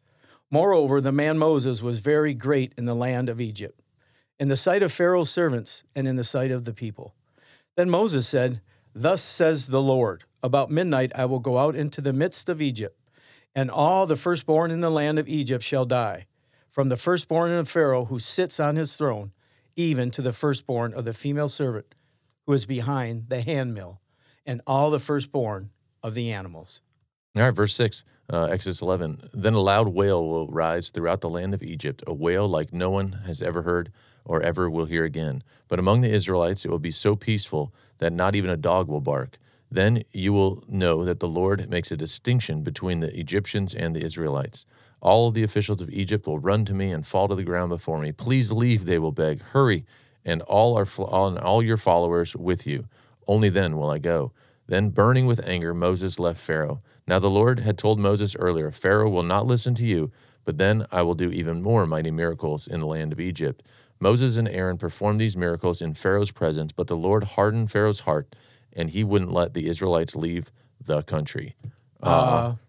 Moreover, 0.50 1.02
the 1.02 1.12
man 1.12 1.38
Moses 1.38 1.82
was 1.82 2.00
very 2.00 2.34
great 2.34 2.74
in 2.78 2.86
the 2.86 2.96
land 2.96 3.28
of 3.28 3.42
Egypt, 3.42 3.82
in 4.40 4.48
the 4.48 4.56
sight 4.56 4.84
of 4.84 4.92
Pharaoh's 4.92 5.30
servants, 5.30 5.84
and 5.96 6.08
in 6.08 6.16
the 6.16 6.24
sight 6.24 6.52
of 6.52 6.66
the 6.66 6.74
people. 6.74 7.16
Then 7.76 7.90
Moses 7.90 8.28
said, 8.28 8.62
Thus 8.94 9.22
says 9.22 9.68
the 9.68 9.82
Lord, 9.82 10.24
About 10.44 10.72
midnight 10.72 11.12
I 11.16 11.26
will 11.26 11.40
go 11.40 11.58
out 11.58 11.76
into 11.76 12.02
the 12.02 12.14
midst 12.14 12.50
of 12.50 12.62
Egypt, 12.62 13.00
and 13.54 13.72
all 13.72 14.06
the 14.06 14.16
firstborn 14.16 14.72
in 14.72 14.82
the 14.82 14.92
land 14.92 15.20
of 15.20 15.28
Egypt 15.28 15.64
shall 15.64 15.86
die, 15.86 16.28
from 16.70 16.90
the 16.90 16.98
firstborn 16.98 17.52
of 17.52 17.70
Pharaoh 17.70 18.06
who 18.06 18.20
sits 18.20 18.60
on 18.60 18.76
his 18.76 18.96
throne, 18.96 19.32
even 19.76 20.12
to 20.12 20.22
the 20.22 20.34
firstborn 20.34 20.94
of 20.94 21.06
the 21.06 21.14
female 21.14 21.50
servant 21.50 21.96
who 22.46 22.54
is 22.54 22.66
behind 22.66 23.30
the 23.30 23.42
handmill, 23.42 24.02
and 24.46 24.62
all 24.68 24.92
the 24.92 25.00
firstborn 25.00 25.72
of 26.04 26.14
the 26.14 26.32
animals. 26.32 26.82
All 27.36 27.44
right, 27.44 27.52
verse 27.52 27.74
6, 27.74 28.04
uh, 28.32 28.46
Exodus 28.46 28.82
11. 28.82 29.30
Then 29.34 29.54
a 29.54 29.60
loud 29.60 29.90
wail 29.90 30.28
will 30.28 30.48
rise 30.48 30.90
throughout 30.90 31.22
the 31.22 31.30
land 31.30 31.54
of 31.54 31.64
Egypt, 31.64 32.04
a 32.08 32.14
wail 32.14 32.48
like 32.48 32.74
no 32.74 32.90
one 32.90 33.22
has 33.26 33.42
ever 33.42 33.62
heard 33.62 33.92
or 34.24 34.42
ever 34.42 34.70
will 34.70 34.86
hear 34.86 35.04
again. 35.04 35.44
But 35.68 35.80
among 35.80 36.02
the 36.02 36.12
Israelites 36.12 36.66
it 36.66 36.72
will 36.72 36.80
be 36.80 36.92
so 36.92 37.16
peaceful 37.16 37.74
that 38.00 38.14
not 38.14 38.36
even 38.36 38.50
a 38.50 38.58
dog 38.58 38.88
will 38.88 39.02
bark. 39.02 39.38
Then 39.70 40.04
you 40.12 40.34
will 40.34 40.64
know 40.68 41.04
that 41.06 41.20
the 41.20 41.28
Lord 41.28 41.70
makes 41.70 41.92
a 41.92 41.98
distinction 41.98 42.64
between 42.64 43.00
the 43.00 43.18
Egyptians 43.18 43.74
and 43.74 43.96
the 43.96 44.04
Israelites. 44.04 44.66
All 45.02 45.32
the 45.32 45.44
officials 45.44 45.82
of 45.82 45.90
Egypt 45.90 46.26
will 46.26 46.40
run 46.40 46.66
to 46.66 46.74
me 46.74 46.92
and 46.92 47.06
fall 47.06 47.28
to 47.28 47.36
the 47.36 47.44
ground 47.44 47.70
before 47.70 48.00
me. 48.00 48.12
Please 48.12 48.52
leave, 48.52 48.86
they 48.86 49.00
will 49.00 49.12
beg. 49.12 49.42
Hurry, 49.42 49.86
and 50.24 50.42
all 50.44 50.76
our 50.76 50.88
and 50.98 51.38
all 51.38 51.62
your 51.62 51.78
followers 51.78 52.36
with 52.36 52.66
you. 52.66 52.88
Only 53.28 53.50
then 53.50 53.78
will 53.78 53.90
I 53.90 54.00
go. 54.00 54.32
Then, 54.68 54.90
burning 54.90 55.28
with 55.28 55.46
anger, 55.48 55.74
Moses 55.76 56.20
left 56.20 56.42
Pharaoh. 56.42 56.82
Now 57.08 57.20
the 57.20 57.30
Lord 57.30 57.60
had 57.60 57.78
told 57.78 58.00
Moses 58.00 58.36
earlier, 58.38 58.72
Pharaoh 58.72 59.10
will 59.10 59.24
not 59.24 59.46
listen 59.46 59.76
to 59.76 59.84
you, 59.86 60.12
but 60.44 60.58
then 60.58 60.86
I 60.92 61.02
will 61.02 61.16
do 61.16 61.32
even 61.32 61.62
more 61.62 61.86
mighty 61.86 62.12
miracles 62.12 62.68
in 62.68 62.80
the 62.80 62.88
land 62.88 63.12
of 63.12 63.20
Egypt. 63.20 63.64
Moses 64.00 64.38
and 64.38 64.48
Aaron 64.48 64.78
performed 64.78 65.22
these 65.22 65.38
miracles 65.38 65.82
in 65.82 65.94
Pharaoh's 65.94 66.32
presence, 66.32 66.72
but 66.72 66.88
the 66.88 66.98
Lord 66.98 67.24
hardened 67.24 67.72
Pharaoh's 67.72 68.02
heart, 68.02 68.36
and 68.74 68.90
he 68.90 69.04
wouldn't 69.04 69.32
let 69.32 69.54
the 69.54 69.68
Israelites 69.68 70.16
leave 70.16 70.52
the 70.84 71.02
country. 71.04 71.56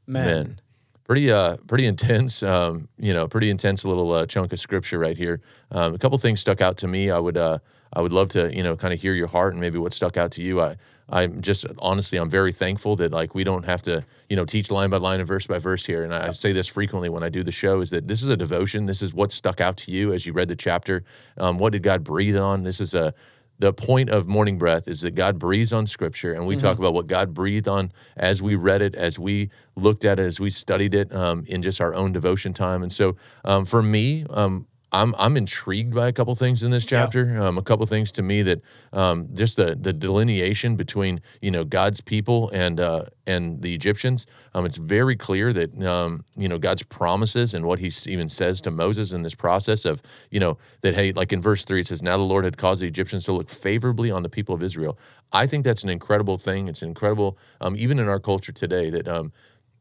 Amen. 0.09 0.29
Amen. 0.29 0.61
Pretty, 1.05 1.31
uh, 1.31 1.57
pretty 1.67 1.87
intense. 1.87 2.43
Um, 2.43 2.89
you 2.99 3.13
know, 3.13 3.29
pretty 3.29 3.51
intense 3.51 3.85
little 3.85 4.13
uh, 4.13 4.27
chunk 4.27 4.53
of 4.53 4.61
scripture 4.61 4.99
right 4.99 5.17
here. 5.17 5.41
Um, 5.71 5.95
a 5.95 5.99
couple 5.99 6.19
things 6.19 6.41
stuck 6.41 6.61
out 6.61 6.77
to 6.79 6.89
me. 6.89 7.11
I 7.11 7.19
would, 7.19 7.37
uh, 7.37 7.59
I 7.93 8.01
would 8.01 8.13
love 8.13 8.29
to, 8.31 8.55
you 8.55 8.63
know, 8.63 8.77
kind 8.77 8.93
of 8.93 9.01
hear 9.01 9.15
your 9.15 9.29
heart 9.29 9.53
and 9.53 9.61
maybe 9.61 9.79
what 9.79 9.93
stuck 9.93 10.17
out 10.17 10.33
to 10.33 10.43
you. 10.43 10.61
I, 10.61 10.77
I'm 11.09 11.41
just 11.41 11.67
honestly, 11.79 12.19
I'm 12.19 12.31
very 12.31 12.53
thankful 12.53 12.97
that 12.97 13.13
like 13.13 13.35
we 13.35 13.45
don't 13.45 13.65
have 13.65 13.83
to, 13.83 14.05
you 14.29 14.37
know, 14.37 14.45
teach 14.45 14.71
line 14.71 14.91
by 14.91 14.97
line 14.97 15.21
and 15.21 15.27
verse 15.27 15.47
by 15.47 15.59
verse 15.59 15.87
here. 15.87 16.03
And 16.03 16.13
I, 16.13 16.29
I 16.29 16.31
say 16.33 16.53
this 16.53 16.67
frequently 16.67 17.09
when 17.09 17.23
I 17.23 17.29
do 17.29 17.45
the 17.45 17.53
show 17.53 17.81
is 17.81 17.91
that 17.91 18.09
this 18.09 18.23
is 18.23 18.29
a 18.29 18.37
devotion. 18.37 18.87
This 18.87 19.03
is 19.03 19.15
what 19.15 19.31
stuck 19.31 19.61
out 19.61 19.77
to 19.79 19.93
you 19.93 20.13
as 20.13 20.27
you 20.27 20.33
read 20.33 20.49
the 20.49 20.57
chapter. 20.57 21.05
Um, 21.39 21.59
what 21.59 21.73
did 21.73 21.83
God 21.83 22.03
breathe 22.03 22.37
on? 22.37 22.65
This 22.65 22.81
is 22.81 22.93
a 22.95 23.15
the 23.59 23.73
point 23.73 24.11
of 24.11 24.27
morning 24.27 24.59
breath 24.59 24.87
is 24.87 25.01
that 25.01 25.15
God 25.15 25.39
breathes 25.39 25.73
on 25.73 25.87
scripture, 25.87 26.33
and 26.33 26.47
we 26.47 26.57
talk 26.57 26.79
about 26.79 26.93
what 26.93 27.07
God 27.07 27.33
breathed 27.33 27.69
on 27.69 27.91
as 28.17 28.43
we 28.43 28.55
read 28.55 28.83
it, 28.83 28.95
as 28.95 29.19
we 29.19 29.51
looked 29.77 30.05
at 30.05 30.19
it, 30.19 30.27
as 30.27 30.39
we 30.39 30.51
studied 30.51 30.95
it 30.95 31.15
um, 31.15 31.45
in 31.47 31.63
just 31.63 31.81
our 31.81 31.95
own 31.95 32.13
devotion 32.13 32.53
time. 32.53 32.83
And 32.83 32.93
so, 32.93 33.17
um, 33.45 33.65
for 33.65 33.83
me, 33.83 34.27
um, 34.29 34.67
I'm 34.93 35.15
I'm 35.19 35.37
intrigued 35.37 35.95
by 35.95 36.07
a 36.07 36.13
couple 36.13 36.35
things 36.37 36.63
in 36.63 36.71
this 36.71 36.87
chapter. 36.87 37.41
Um, 37.43 37.59
a 37.59 37.63
couple 37.63 37.85
things 37.87 38.13
to 38.13 38.23
me 38.23 38.43
that 38.43 38.61
um, 38.93 39.29
just 39.35 39.57
the 39.57 39.75
the 39.75 39.93
delineation 39.93 40.77
between 40.77 41.21
you 41.43 41.51
know 41.51 41.65
God's 41.65 42.01
people 42.01 42.51
and 42.55 42.79
uh, 42.79 43.07
and 43.27 43.63
the 43.63 43.75
Egyptians. 43.75 44.27
Um, 44.55 44.65
it's 44.65 44.77
very 44.77 45.17
clear 45.17 45.53
that 45.53 45.83
um, 45.85 46.25
you 46.37 46.49
know 46.49 46.59
God's 46.59 46.85
promises 46.85 47.53
and 47.53 47.65
what 47.67 47.81
He 47.81 47.91
even 48.07 48.29
says 48.29 48.61
to 48.63 48.71
Moses 48.71 49.11
in 49.13 49.23
this 49.23 49.35
process 49.35 49.85
of 49.85 50.03
you 50.31 50.39
know 50.39 50.57
that 50.83 50.95
hey, 50.95 51.13
like 51.13 51.33
in 51.33 51.43
verse 51.43 51.65
three, 51.65 51.81
it 51.81 51.89
says, 51.89 52.03
"Now 52.03 52.17
the 52.17 52.23
Lord 52.23 52.45
had 52.45 52.57
caused 52.57 52.81
the 52.81 52.87
Egyptians 52.87 53.25
to 53.25 53.33
look 53.33 53.51
favorably 53.51 54.11
on 54.13 54.23
the 54.23 54.31
people 54.31 54.55
of 54.55 54.63
Israel." 54.63 54.97
I 55.33 55.47
think 55.47 55.65
that's 55.65 55.83
an 55.83 55.91
incredible 55.91 56.39
thing. 56.39 56.69
It's 56.69 56.83
incredible, 56.83 57.37
um, 57.61 57.75
even 57.77 57.99
in 57.99 58.09
our 58.09 58.21
culture 58.21 58.53
today, 58.53 58.91
that 58.91 59.09
um, 59.09 59.33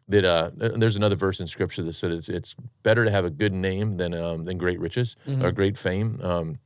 that 0.08 0.26
uh, 0.26 0.52
there's 0.56 0.96
another 0.96 1.16
verse 1.16 1.40
in 1.40 1.48
scripture 1.48 1.84
that 1.84 1.94
said 1.94 2.12
it's, 2.12 2.30
it's 2.30 2.56
better 2.84 3.06
to 3.06 3.12
have 3.12 3.26
a 3.26 3.30
good 3.32 3.54
name 3.54 3.94
than 3.94 4.14
um, 4.14 4.44
than 4.44 4.58
great 4.58 4.80
riches 4.80 5.16
or 5.44 5.52
great 5.52 5.78
fame. 5.78 6.20
Um, 6.22 6.60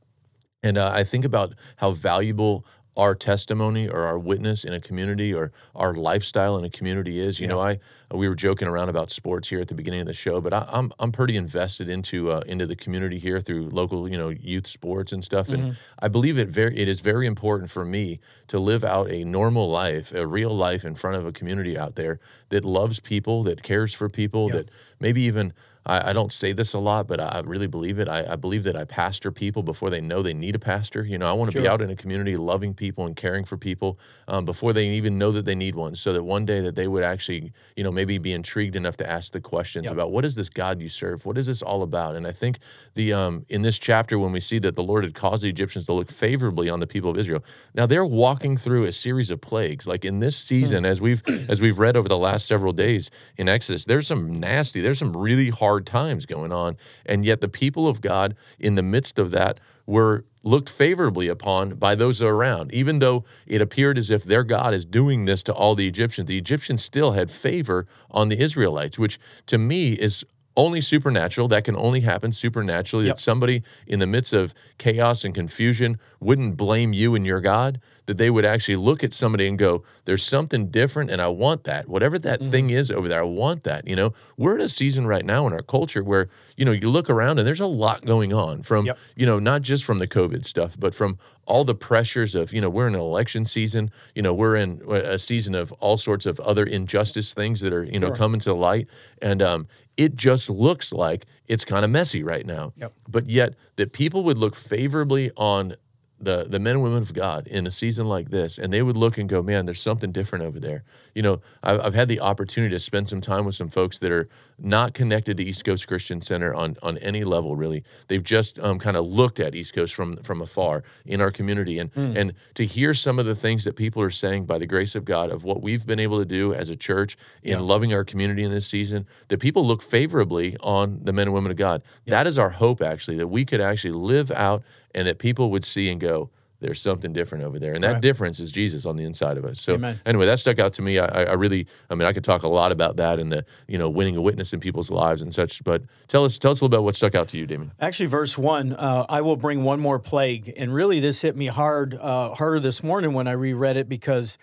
And 0.62 0.76
uh, 0.76 0.90
I 1.00 1.04
think 1.04 1.24
about 1.24 1.54
how 1.76 1.92
valuable 1.92 2.64
our 2.96 3.14
testimony 3.14 3.88
or 3.88 4.02
our 4.02 4.18
witness 4.18 4.64
in 4.64 4.72
a 4.72 4.80
community 4.80 5.32
or 5.32 5.52
our 5.74 5.94
lifestyle 5.94 6.58
in 6.58 6.64
a 6.64 6.70
community 6.70 7.18
is. 7.18 7.40
You 7.40 7.46
know, 7.46 7.60
I 7.60 7.78
we 8.12 8.28
were 8.28 8.34
joking 8.34 8.66
around 8.66 8.88
about 8.88 9.10
sports 9.10 9.48
here 9.48 9.60
at 9.60 9.68
the 9.68 9.74
beginning 9.74 10.00
of 10.00 10.06
the 10.06 10.12
show, 10.12 10.40
but 10.40 10.52
I, 10.52 10.68
I'm 10.68 10.90
I'm 10.98 11.12
pretty 11.12 11.36
invested 11.36 11.88
into 11.88 12.30
uh, 12.30 12.42
into 12.46 12.66
the 12.66 12.76
community 12.76 13.18
here 13.18 13.40
through 13.40 13.68
local 13.70 14.08
you 14.08 14.18
know 14.18 14.28
youth 14.28 14.66
sports 14.66 15.12
and 15.12 15.24
stuff, 15.24 15.48
and 15.48 15.76
I 16.00 16.08
believe 16.08 16.38
it 16.38 16.48
very 16.48 16.76
it 16.76 16.88
is 16.88 17.00
very 17.00 17.26
important 17.26 17.70
for 17.70 17.84
me 17.84 18.18
to 18.48 18.58
live 18.58 18.82
out 18.84 19.10
a 19.10 19.24
normal 19.24 19.70
life, 19.70 20.12
a 20.12 20.26
real 20.26 20.50
life 20.50 20.84
in 20.84 20.94
front 20.94 21.16
of 21.16 21.26
a 21.26 21.32
community 21.32 21.78
out 21.78 21.94
there 21.94 22.18
that 22.48 22.64
loves 22.64 22.98
people, 23.00 23.42
that 23.44 23.62
cares 23.62 23.94
for 23.94 24.08
people, 24.08 24.48
that 24.48 24.70
maybe 24.98 25.22
even 25.22 25.52
I, 25.86 26.10
I 26.10 26.12
don't 26.12 26.30
say 26.32 26.52
this 26.52 26.74
a 26.74 26.78
lot, 26.78 27.06
but 27.06 27.20
I 27.20 27.42
really 27.44 27.66
believe 27.66 27.98
it. 27.98 28.08
I, 28.08 28.32
I 28.32 28.36
believe 28.36 28.64
that 28.64 28.76
I 28.76 28.84
pastor 28.84 29.32
people 29.32 29.62
before 29.62 29.90
they 29.90 30.00
know 30.00 30.22
they 30.22 30.34
need 30.34 30.54
a 30.54 30.58
pastor. 30.58 31.04
You 31.04 31.18
know, 31.18 31.26
I 31.26 31.32
want 31.32 31.50
to 31.52 31.60
be 31.60 31.66
out 31.68 31.80
in 31.80 31.90
a 31.90 31.96
community 31.96 32.36
loving 32.36 32.74
people 32.74 33.06
and 33.06 33.16
caring 33.16 33.44
for 33.44 33.56
people 33.56 33.98
um, 34.28 34.44
before 34.44 34.72
they 34.72 34.88
even 34.90 35.18
know 35.18 35.30
that 35.30 35.44
they 35.46 35.54
need 35.54 35.74
one, 35.74 35.94
so 35.94 36.12
that 36.12 36.22
one 36.22 36.44
day 36.44 36.60
that 36.60 36.76
they 36.76 36.86
would 36.86 37.02
actually, 37.02 37.52
you 37.76 37.82
know, 37.84 37.90
maybe 37.90 38.18
be 38.18 38.32
intrigued 38.32 38.76
enough 38.76 38.96
to 38.98 39.10
ask 39.10 39.32
the 39.32 39.40
questions 39.40 39.84
Yep. 39.84 39.92
about 39.94 40.12
what 40.12 40.24
is 40.24 40.34
this 40.34 40.48
God 40.50 40.80
you 40.80 40.88
serve? 40.88 41.24
What 41.24 41.38
is 41.38 41.46
this 41.46 41.62
all 41.62 41.82
about? 41.82 42.14
And 42.16 42.26
I 42.26 42.32
think 42.32 42.58
the 42.94 43.12
um, 43.12 43.46
in 43.48 43.62
this 43.62 43.78
chapter 43.78 44.18
when 44.18 44.32
we 44.32 44.40
see 44.40 44.58
that 44.58 44.76
the 44.76 44.82
Lord 44.82 45.04
had 45.04 45.14
caused 45.14 45.42
the 45.42 45.48
Egyptians 45.48 45.86
to 45.86 45.92
look 45.94 46.10
favorably 46.10 46.68
on 46.68 46.80
the 46.80 46.86
people 46.86 47.10
of 47.10 47.16
Israel. 47.16 47.42
Now 47.74 47.86
they're 47.86 48.04
walking 48.04 48.56
through 48.56 48.84
a 48.84 48.92
series 48.92 49.30
of 49.30 49.40
plagues. 49.40 49.86
Like 49.86 50.04
in 50.04 50.20
this 50.20 50.36
season, 50.36 50.84
as 50.84 51.00
we've 51.00 51.22
as 51.48 51.60
we've 51.60 51.78
read 51.78 51.96
over 51.96 52.08
the 52.08 52.18
last 52.18 52.46
several 52.46 52.72
days 52.72 53.10
in 53.36 53.48
Exodus, 53.48 53.86
there's 53.86 54.06
some 54.06 54.38
nasty, 54.38 54.80
there's 54.80 54.98
some 54.98 55.16
really 55.16 55.48
hard 55.50 55.79
times 55.80 56.26
going 56.26 56.52
on, 56.52 56.76
and 57.06 57.24
yet 57.24 57.40
the 57.40 57.48
people 57.48 57.88
of 57.88 58.00
God 58.00 58.36
in 58.58 58.74
the 58.74 58.82
midst 58.82 59.18
of 59.18 59.30
that 59.32 59.60
were 59.86 60.24
looked 60.42 60.70
favorably 60.70 61.28
upon 61.28 61.74
by 61.74 61.94
those 61.94 62.22
around. 62.22 62.72
Even 62.72 62.98
though 62.98 63.24
it 63.46 63.60
appeared 63.60 63.98
as 63.98 64.10
if 64.10 64.24
their 64.24 64.44
God 64.44 64.72
is 64.72 64.84
doing 64.84 65.24
this 65.24 65.42
to 65.44 65.52
all 65.52 65.74
the 65.74 65.86
Egyptians, 65.86 66.28
the 66.28 66.38
Egyptians 66.38 66.82
still 66.82 67.12
had 67.12 67.30
favor 67.30 67.86
on 68.10 68.28
the 68.28 68.40
Israelites, 68.40 68.98
which 68.98 69.18
to 69.46 69.58
me 69.58 69.92
is 69.92 70.24
only 70.64 70.80
supernatural. 70.80 71.48
That 71.48 71.64
can 71.64 71.76
only 71.76 72.00
happen 72.00 72.30
supernaturally. 72.32 73.06
Yep. 73.06 73.16
That 73.16 73.20
somebody 73.30 73.62
in 73.86 73.98
the 74.00 74.06
midst 74.06 74.32
of 74.32 74.52
chaos 74.78 75.24
and 75.24 75.34
confusion 75.34 75.98
wouldn't 76.20 76.56
blame 76.56 76.92
you 76.92 77.14
and 77.16 77.24
your 77.26 77.40
God, 77.40 77.80
that 78.06 78.18
they 78.18 78.30
would 78.30 78.44
actually 78.44 78.76
look 78.76 79.02
at 79.04 79.12
somebody 79.12 79.46
and 79.48 79.58
go, 79.58 79.82
There's 80.04 80.22
something 80.36 80.62
different, 80.70 81.10
and 81.10 81.20
I 81.22 81.28
want 81.28 81.64
that. 81.64 81.88
Whatever 81.88 82.18
that 82.18 82.38
Mm-hmm. 82.40 82.50
thing 82.50 82.70
is 82.70 82.90
over 82.90 83.08
there, 83.08 83.20
I 83.20 83.30
want 83.44 83.62
that. 83.64 83.86
You 83.88 83.96
know, 83.96 84.12
we're 84.36 84.56
in 84.56 84.60
a 84.62 84.68
season 84.68 85.06
right 85.06 85.24
now 85.34 85.46
in 85.46 85.52
our 85.52 85.62
culture 85.62 86.02
where, 86.04 86.28
you 86.56 86.64
know, 86.64 86.72
you 86.72 86.88
look 86.90 87.08
around 87.10 87.38
and 87.38 87.46
there's 87.46 87.60
a 87.60 87.66
lot 87.86 88.04
going 88.04 88.32
on 88.32 88.62
from, 88.62 88.86
Yep. 88.86 88.98
you 89.16 89.26
know, 89.26 89.38
not 89.38 89.62
just 89.62 89.84
from 89.84 89.98
the 89.98 90.06
COVID 90.08 90.44
stuff, 90.44 90.76
but 90.78 90.94
from 90.94 91.18
all 91.46 91.64
the 91.64 91.74
pressures 91.74 92.34
of, 92.34 92.52
you 92.52 92.60
know, 92.60 92.70
we're 92.70 92.86
in 92.88 92.94
an 92.94 93.00
election 93.00 93.44
season, 93.44 93.90
you 94.14 94.22
know, 94.22 94.32
we're 94.32 94.56
in 94.56 94.80
a 94.88 95.18
season 95.18 95.54
of 95.54 95.72
all 95.80 95.96
sorts 95.96 96.24
of 96.26 96.38
other 96.40 96.64
injustice 96.64 97.34
things 97.34 97.60
that 97.60 97.72
are, 97.72 97.84
you 97.84 97.98
know, 97.98 98.08
Sure. 98.08 98.16
coming 98.22 98.40
to 98.40 98.54
light. 98.54 98.86
And 99.20 99.40
um, 99.42 99.66
it 100.00 100.16
just 100.16 100.48
looks 100.48 100.94
like 100.94 101.26
it's 101.46 101.62
kind 101.62 101.84
of 101.84 101.90
messy 101.90 102.22
right 102.22 102.46
now. 102.46 102.72
Yep. 102.78 102.94
But 103.06 103.28
yet 103.28 103.54
that 103.76 103.92
people 103.92 104.24
would 104.24 104.38
look 104.38 104.56
favorably 104.56 105.30
on 105.36 105.74
the 106.18 106.46
the 106.48 106.58
men 106.58 106.76
and 106.76 106.82
women 106.82 107.02
of 107.02 107.12
God 107.12 107.46
in 107.46 107.66
a 107.66 107.70
season 107.70 108.08
like 108.08 108.30
this, 108.30 108.56
and 108.56 108.72
they 108.72 108.82
would 108.82 108.96
look 108.96 109.18
and 109.18 109.28
go, 109.28 109.42
"Man, 109.42 109.66
there's 109.66 109.80
something 109.80 110.10
different 110.10 110.44
over 110.44 110.58
there." 110.58 110.84
You 111.14 111.20
know, 111.20 111.40
I've, 111.62 111.80
I've 111.80 111.94
had 111.94 112.08
the 112.08 112.20
opportunity 112.20 112.74
to 112.74 112.78
spend 112.78 113.08
some 113.08 113.20
time 113.20 113.44
with 113.44 113.54
some 113.54 113.68
folks 113.68 113.98
that 113.98 114.10
are 114.10 114.26
not 114.62 114.94
connected 114.94 115.36
to 115.38 115.42
East 115.44 115.64
Coast 115.64 115.86
Christian 115.88 116.20
Center 116.20 116.54
on 116.54 116.76
on 116.82 116.98
any 116.98 117.24
level. 117.24 117.56
Really, 117.56 117.82
they've 118.08 118.22
just 118.22 118.58
um, 118.58 118.78
kind 118.78 118.96
of 118.96 119.06
looked 119.06 119.40
at 119.40 119.54
East 119.54 119.74
Coast 119.74 119.94
from 119.94 120.16
from 120.18 120.40
afar 120.40 120.82
in 121.04 121.20
our 121.20 121.30
community, 121.30 121.78
and 121.78 121.90
and 121.96 122.32
to 122.54 122.64
hear 122.66 122.94
some 122.94 123.18
of 123.18 123.26
the 123.26 123.34
things 123.34 123.64
that 123.64 123.76
people 123.76 124.02
are 124.02 124.10
saying 124.10 124.44
by 124.46 124.58
the 124.58 124.66
grace 124.66 124.94
of 124.94 125.04
God 125.04 125.30
of 125.30 125.44
what 125.44 125.62
we've 125.62 125.86
been 125.86 126.00
able 126.00 126.18
to 126.18 126.24
do 126.24 126.52
as 126.54 126.68
a 126.70 126.76
church 126.76 127.16
in 127.42 127.52
Yeah. 127.52 127.60
loving 127.60 127.92
our 127.94 128.04
community 128.04 128.42
in 128.44 128.50
this 128.50 128.66
season, 128.66 129.06
that 129.28 129.40
people 129.40 129.64
look 129.64 129.82
favorably 129.82 130.56
on 130.60 131.00
the 131.04 131.12
men 131.12 131.26
and 131.28 131.34
women 131.34 131.50
of 131.50 131.56
God. 131.56 131.82
That 132.06 132.26
is 132.26 132.38
our 132.38 132.50
hope, 132.50 132.82
actually, 132.82 133.16
that 133.18 133.28
we 133.28 133.44
could 133.44 133.60
actually 133.60 133.92
live 133.92 134.30
out 134.30 134.62
and 134.94 135.06
that 135.06 135.18
people 135.18 135.50
would 135.50 135.64
see 135.64 135.88
and 135.90 136.00
go, 136.00 136.30
there's 136.60 136.80
something 136.80 137.12
different 137.12 137.44
over 137.44 137.58
there. 137.58 137.74
And 137.74 137.82
that 137.84 137.94
Right. 137.94 138.02
difference 138.02 138.38
is 138.38 138.52
Jesus 138.52 138.86
on 138.86 138.96
the 138.96 139.04
inside 139.04 139.36
of 139.38 139.44
us. 139.44 139.60
So 139.60 139.74
Amen. 139.74 139.98
anyway, 140.06 140.26
that 140.26 140.38
stuck 140.38 140.58
out 140.58 140.72
to 140.74 140.82
me. 140.82 140.98
I, 140.98 141.24
I 141.24 141.32
really, 141.32 141.66
I 141.88 141.94
mean, 141.94 142.06
I 142.06 142.12
could 142.12 142.22
talk 142.24 142.42
a 142.42 142.48
lot 142.48 142.70
about 142.70 142.96
that 142.96 143.18
and 143.18 143.32
the, 143.32 143.44
you 143.66 143.78
know, 143.78 143.88
winning 143.88 144.16
a 144.16 144.20
witness 144.20 144.52
in 144.52 144.60
people's 144.60 144.90
lives 144.90 145.22
and 145.22 145.32
such. 145.34 145.64
But 145.64 145.82
tell 146.06 146.24
us, 146.24 146.38
tell 146.38 146.50
us 146.50 146.60
a 146.60 146.64
little 146.64 146.76
about 146.78 146.84
what 146.84 146.96
stuck 146.96 147.14
out 147.14 147.28
to 147.28 147.38
you, 147.38 147.46
Damon. 147.46 147.72
Actually, 147.80 148.06
verse 148.06 148.36
one, 148.38 148.72
uh, 148.74 149.06
I 149.08 149.22
will 149.22 149.36
bring 149.36 149.64
one 149.64 149.80
more 149.80 149.98
plague, 149.98 150.52
and 150.56 150.74
really, 150.74 151.00
this 151.00 151.22
hit 151.22 151.34
me 151.36 151.46
hard, 151.46 151.94
uh, 151.94 152.34
harder 152.34 152.60
this 152.60 152.82
morning 152.82 153.12
when 153.14 153.26
I 153.26 153.32
reread 153.32 153.76
it 153.76 153.88
because 153.88 154.36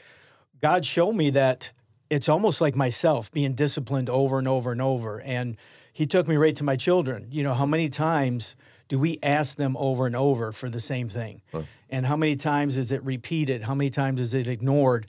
God 0.61 0.85
showed 0.85 1.13
me 1.13 1.29
that 1.31 1.71
it's 2.09 2.27
almost 2.29 2.61
like 2.61 2.75
myself 2.75 3.31
being 3.31 3.53
disciplined 3.53 4.09
over 4.09 4.39
and 4.39 4.47
over 4.47 4.71
and 4.71 4.81
over, 4.81 5.21
and 5.21 5.55
He 5.93 6.07
took 6.07 6.27
me 6.27 6.35
right 6.35 6.55
to 6.55 6.63
my 6.63 6.75
children. 6.75 7.27
You 7.29 7.43
know, 7.43 7.53
how 7.53 7.65
many 7.65 7.89
times 7.89 8.55
do 8.87 8.99
we 8.99 9.19
ask 9.21 9.57
them 9.57 9.75
over 9.77 10.05
and 10.05 10.15
over 10.15 10.51
for 10.51 10.69
the 10.69 10.79
same 10.79 11.09
thing, 11.09 11.41
and 11.89 12.05
how 12.05 12.15
many 12.15 12.35
times 12.35 12.77
is 12.77 12.91
it 12.91 13.03
repeated? 13.03 13.63
How 13.63 13.75
many 13.75 13.89
times 13.89 14.21
is 14.21 14.33
it 14.33 14.47
ignored? 14.47 15.07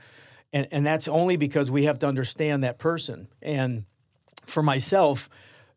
And 0.53 0.67
and 0.71 0.87
that's 0.87 1.09
only 1.09 1.37
because 1.37 1.71
we 1.71 1.85
have 1.85 1.99
to 2.01 2.07
understand 2.07 2.65
that 2.65 2.79
person 2.79 3.29
and 3.43 3.85
for 4.49 4.63
myself, 4.63 5.29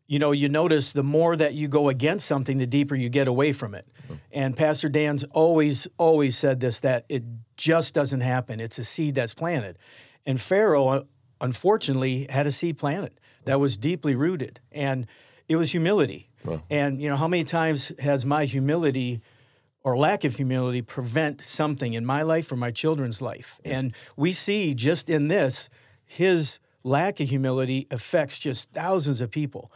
you 0.06 0.18
know, 0.18 0.32
you 0.32 0.48
notice 0.48 0.92
the 0.92 1.02
more 1.02 1.36
that 1.36 1.54
you 1.54 1.68
go 1.68 1.88
against 1.88 2.26
something, 2.26 2.58
the 2.58 2.66
deeper 2.66 2.94
you 2.94 3.08
get 3.08 3.28
away 3.28 3.52
from 3.52 3.74
it. 3.74 3.86
And 4.30 4.56
Pastor 4.56 4.88
Dan's 4.88 5.24
always, 5.24 5.86
always 5.96 6.36
said 6.36 6.60
this 6.60 6.80
that 6.80 7.04
it 7.08 7.22
just 7.56 7.94
doesn't 7.94 8.20
happen. 8.20 8.60
It's 8.60 8.78
a 8.78 8.84
seed 8.84 9.14
that's 9.14 9.34
planted. 9.34 9.78
And 10.26 10.40
Pharaoh, 10.40 10.88
uh, 10.88 11.02
unfortunately, 11.40 12.26
had 12.28 12.46
a 12.46 12.52
seed 12.52 12.78
planted 12.78 13.18
that 13.44 13.58
was 13.58 13.76
deeply 13.76 14.14
rooted. 14.14 14.60
And 14.70 15.06
it 15.48 15.56
was 15.56 15.72
humility. 15.72 16.28
And, 16.70 17.00
you 17.00 17.08
know, 17.08 17.16
how 17.16 17.28
many 17.28 17.44
times 17.44 17.92
has 18.00 18.26
my 18.26 18.44
humility 18.44 19.20
or 19.84 19.96
lack 19.96 20.24
of 20.24 20.36
humility 20.36 20.82
prevent 20.82 21.40
something 21.40 21.94
in 21.94 22.04
my 22.04 22.22
life 22.22 22.52
or 22.52 22.56
my 22.56 22.70
children's 22.70 23.20
life. 23.20 23.60
And 23.64 23.92
we 24.16 24.32
see 24.32 24.74
just 24.74 25.10
in 25.10 25.28
this, 25.28 25.68
his 26.04 26.58
lack 26.84 27.20
of 27.20 27.28
humility 27.28 27.86
affects 27.90 28.38
just 28.38 28.72
thousands 28.72 29.20
of 29.20 29.30
people. 29.30 29.72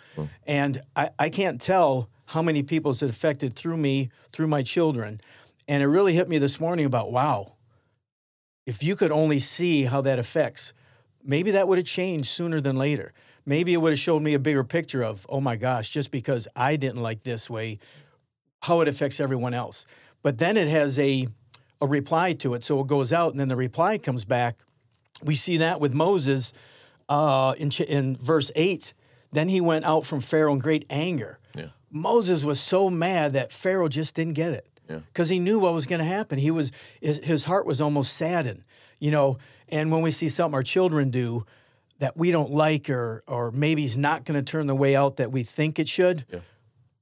And 0.46 0.80
I, 0.94 1.10
I 1.18 1.28
can't 1.28 1.60
tell 1.60 2.08
how 2.26 2.42
many 2.42 2.62
people 2.62 2.90
it's 2.90 3.02
affected 3.02 3.54
through 3.54 3.76
me, 3.76 4.10
through 4.32 4.48
my 4.48 4.62
children. 4.62 5.20
And 5.68 5.82
it 5.82 5.86
really 5.86 6.14
hit 6.14 6.28
me 6.28 6.38
this 6.38 6.60
morning 6.60 6.86
about 6.86 7.12
wow, 7.12 7.54
if 8.66 8.82
you 8.82 8.96
could 8.96 9.12
only 9.12 9.38
see 9.38 9.84
how 9.84 10.00
that 10.02 10.18
affects, 10.18 10.72
maybe 11.24 11.50
that 11.52 11.68
would 11.68 11.78
have 11.78 11.86
changed 11.86 12.28
sooner 12.28 12.60
than 12.60 12.76
later. 12.76 13.12
Maybe 13.46 13.72
it 13.72 13.76
would 13.78 13.92
have 13.92 13.98
showed 13.98 14.22
me 14.22 14.34
a 14.34 14.38
bigger 14.38 14.64
picture 14.64 15.02
of, 15.02 15.24
oh 15.28 15.40
my 15.40 15.56
gosh, 15.56 15.88
just 15.90 16.10
because 16.10 16.48
I 16.56 16.76
didn't 16.76 17.00
like 17.00 17.22
this 17.22 17.48
way, 17.48 17.78
how 18.62 18.80
it 18.80 18.88
affects 18.88 19.20
everyone 19.20 19.54
else. 19.54 19.86
But 20.22 20.38
then 20.38 20.56
it 20.56 20.68
has 20.68 20.98
a 20.98 21.28
a 21.80 21.86
reply 21.86 22.32
to 22.32 22.54
it. 22.54 22.64
So 22.64 22.80
it 22.80 22.86
goes 22.86 23.12
out 23.12 23.32
and 23.32 23.38
then 23.40 23.48
the 23.48 23.56
reply 23.56 23.98
comes 23.98 24.24
back. 24.24 24.60
We 25.22 25.34
see 25.34 25.58
that 25.58 25.78
with 25.78 25.92
Moses 25.92 26.54
uh, 27.08 27.54
in, 27.58 27.68
ch- 27.68 27.80
in 27.82 28.16
verse 28.16 28.50
8. 28.56 28.94
Then 29.32 29.50
he 29.50 29.60
went 29.60 29.84
out 29.84 30.06
from 30.06 30.20
Pharaoh 30.20 30.54
in 30.54 30.58
great 30.58 30.86
anger. 30.88 31.38
Yeah. 31.54 31.66
Moses 31.90 32.44
was 32.46 32.60
so 32.60 32.88
mad 32.88 33.34
that 33.34 33.52
Pharaoh 33.52 33.88
just 33.88 34.14
didn't 34.14 34.32
get 34.32 34.52
it 34.54 34.66
Yeah. 34.88 35.00
because 35.12 35.28
he 35.28 35.38
knew 35.38 35.58
what 35.58 35.74
was 35.74 35.84
going 35.84 35.98
to 35.98 36.06
happen. 36.06 36.38
He 36.38 36.50
was 36.50 36.72
his, 37.02 37.22
his 37.22 37.44
heart 37.44 37.66
was 37.66 37.80
almost 37.82 38.14
saddened, 38.16 38.64
you 38.98 39.10
know. 39.10 39.36
And 39.68 39.92
when 39.92 40.00
we 40.00 40.10
see 40.10 40.30
something 40.30 40.54
our 40.54 40.62
children 40.62 41.10
do 41.10 41.44
that 41.98 42.16
we 42.16 42.30
don't 42.30 42.50
like, 42.50 42.90
or 42.90 43.22
or 43.26 43.50
maybe 43.50 43.84
it's 43.84 43.96
not 43.96 44.24
going 44.24 44.42
to 44.42 44.50
turn 44.50 44.66
the 44.66 44.74
way 44.74 44.94
out 44.96 45.16
that 45.16 45.32
we 45.32 45.42
think 45.42 45.78
it 45.78 45.88
should, 45.88 46.24
Yeah. 46.32 46.40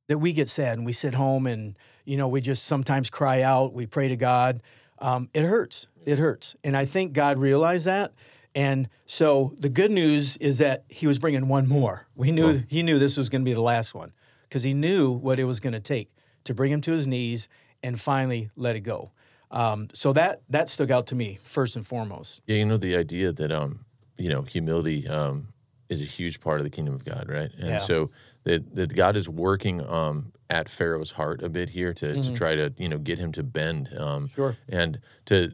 that 0.08 0.18
we 0.18 0.32
get 0.32 0.48
sad 0.48 0.76
and 0.76 0.86
we 0.86 0.92
sit 0.92 1.14
home 1.14 1.46
and 1.46 1.76
you 2.04 2.16
know 2.16 2.28
we 2.28 2.40
just 2.40 2.64
sometimes 2.64 3.10
cry 3.10 3.42
out. 3.42 3.72
We 3.74 3.86
pray 3.86 4.08
to 4.08 4.16
God. 4.16 4.62
Um, 4.98 5.28
it 5.34 5.42
hurts. 5.42 5.86
It 6.04 6.18
hurts, 6.18 6.54
and 6.62 6.76
I 6.76 6.84
think 6.84 7.12
God 7.12 7.38
realized 7.38 7.86
that. 7.86 8.12
And 8.54 8.88
so 9.04 9.54
the 9.58 9.68
good 9.68 9.90
news 9.90 10.36
is 10.36 10.58
that 10.58 10.84
He 10.88 11.06
was 11.08 11.18
bringing 11.18 11.48
one 11.48 11.66
more. 11.68 12.06
We 12.14 12.30
knew 12.30 12.62
He 12.68 12.82
knew 12.82 12.98
this 12.98 13.16
was 13.16 13.28
going 13.28 13.42
to 13.42 13.44
be 13.44 13.54
the 13.54 13.62
last 13.62 13.94
one 13.94 14.12
because 14.42 14.62
He 14.62 14.74
knew 14.74 15.10
what 15.10 15.38
it 15.40 15.44
was 15.44 15.58
going 15.60 15.72
to 15.72 15.80
take 15.80 16.10
to 16.44 16.54
bring 16.54 16.70
him 16.70 16.80
to 16.82 16.92
his 16.92 17.06
knees 17.06 17.48
and 17.82 17.98
finally 18.00 18.50
let 18.54 18.76
it 18.76 18.80
go. 18.80 19.10
Um, 19.50 19.88
so 19.92 20.12
that 20.12 20.42
that 20.50 20.68
stuck 20.68 20.90
out 20.90 21.06
to 21.08 21.14
me 21.14 21.38
first 21.42 21.74
and 21.74 21.84
foremost. 21.86 22.42
Yeah, 22.46 22.56
you 22.56 22.64
know 22.66 22.76
the 22.76 22.94
idea 22.96 23.32
that 23.32 23.50
um, 23.50 23.84
you 24.18 24.28
know, 24.28 24.42
humility 24.42 25.08
um 25.08 25.48
is 25.88 26.00
a 26.00 26.06
huge 26.06 26.40
part 26.40 26.58
of 26.60 26.64
the 26.64 26.70
kingdom 26.70 26.94
of 26.94 27.04
God, 27.04 27.26
right? 27.28 27.50
And 27.58 27.68
Yeah. 27.68 27.76
so 27.78 28.10
that 28.44 28.74
that 28.74 28.94
God 28.94 29.16
is 29.16 29.28
working 29.28 29.84
um 29.86 30.32
at 30.50 30.68
Pharaoh's 30.68 31.12
heart 31.12 31.42
a 31.42 31.48
bit 31.48 31.70
here 31.70 31.92
to 31.94 32.20
to 32.22 32.32
try 32.32 32.54
to 32.54 32.72
you 32.76 32.88
know 32.88 32.98
get 32.98 33.18
him 33.18 33.32
to 33.32 33.42
bend. 33.42 33.88
Um, 33.96 34.24
Mm-hmm. 34.24 34.34
Sure. 34.34 34.56
And 34.68 35.00
to, 35.26 35.52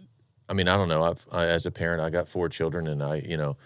I 0.49 0.53
mean, 0.53 0.69
I 0.69 0.77
don't 0.77 0.89
know. 0.89 1.03
I've 1.05 1.27
I, 1.33 1.47
as 1.47 1.65
a 1.67 1.71
parent, 1.71 2.03
I 2.03 2.11
got 2.11 2.29
four 2.29 2.49
children, 2.49 2.87
and 2.87 3.03
I 3.03 3.17
you 3.27 3.37
know. 3.37 3.57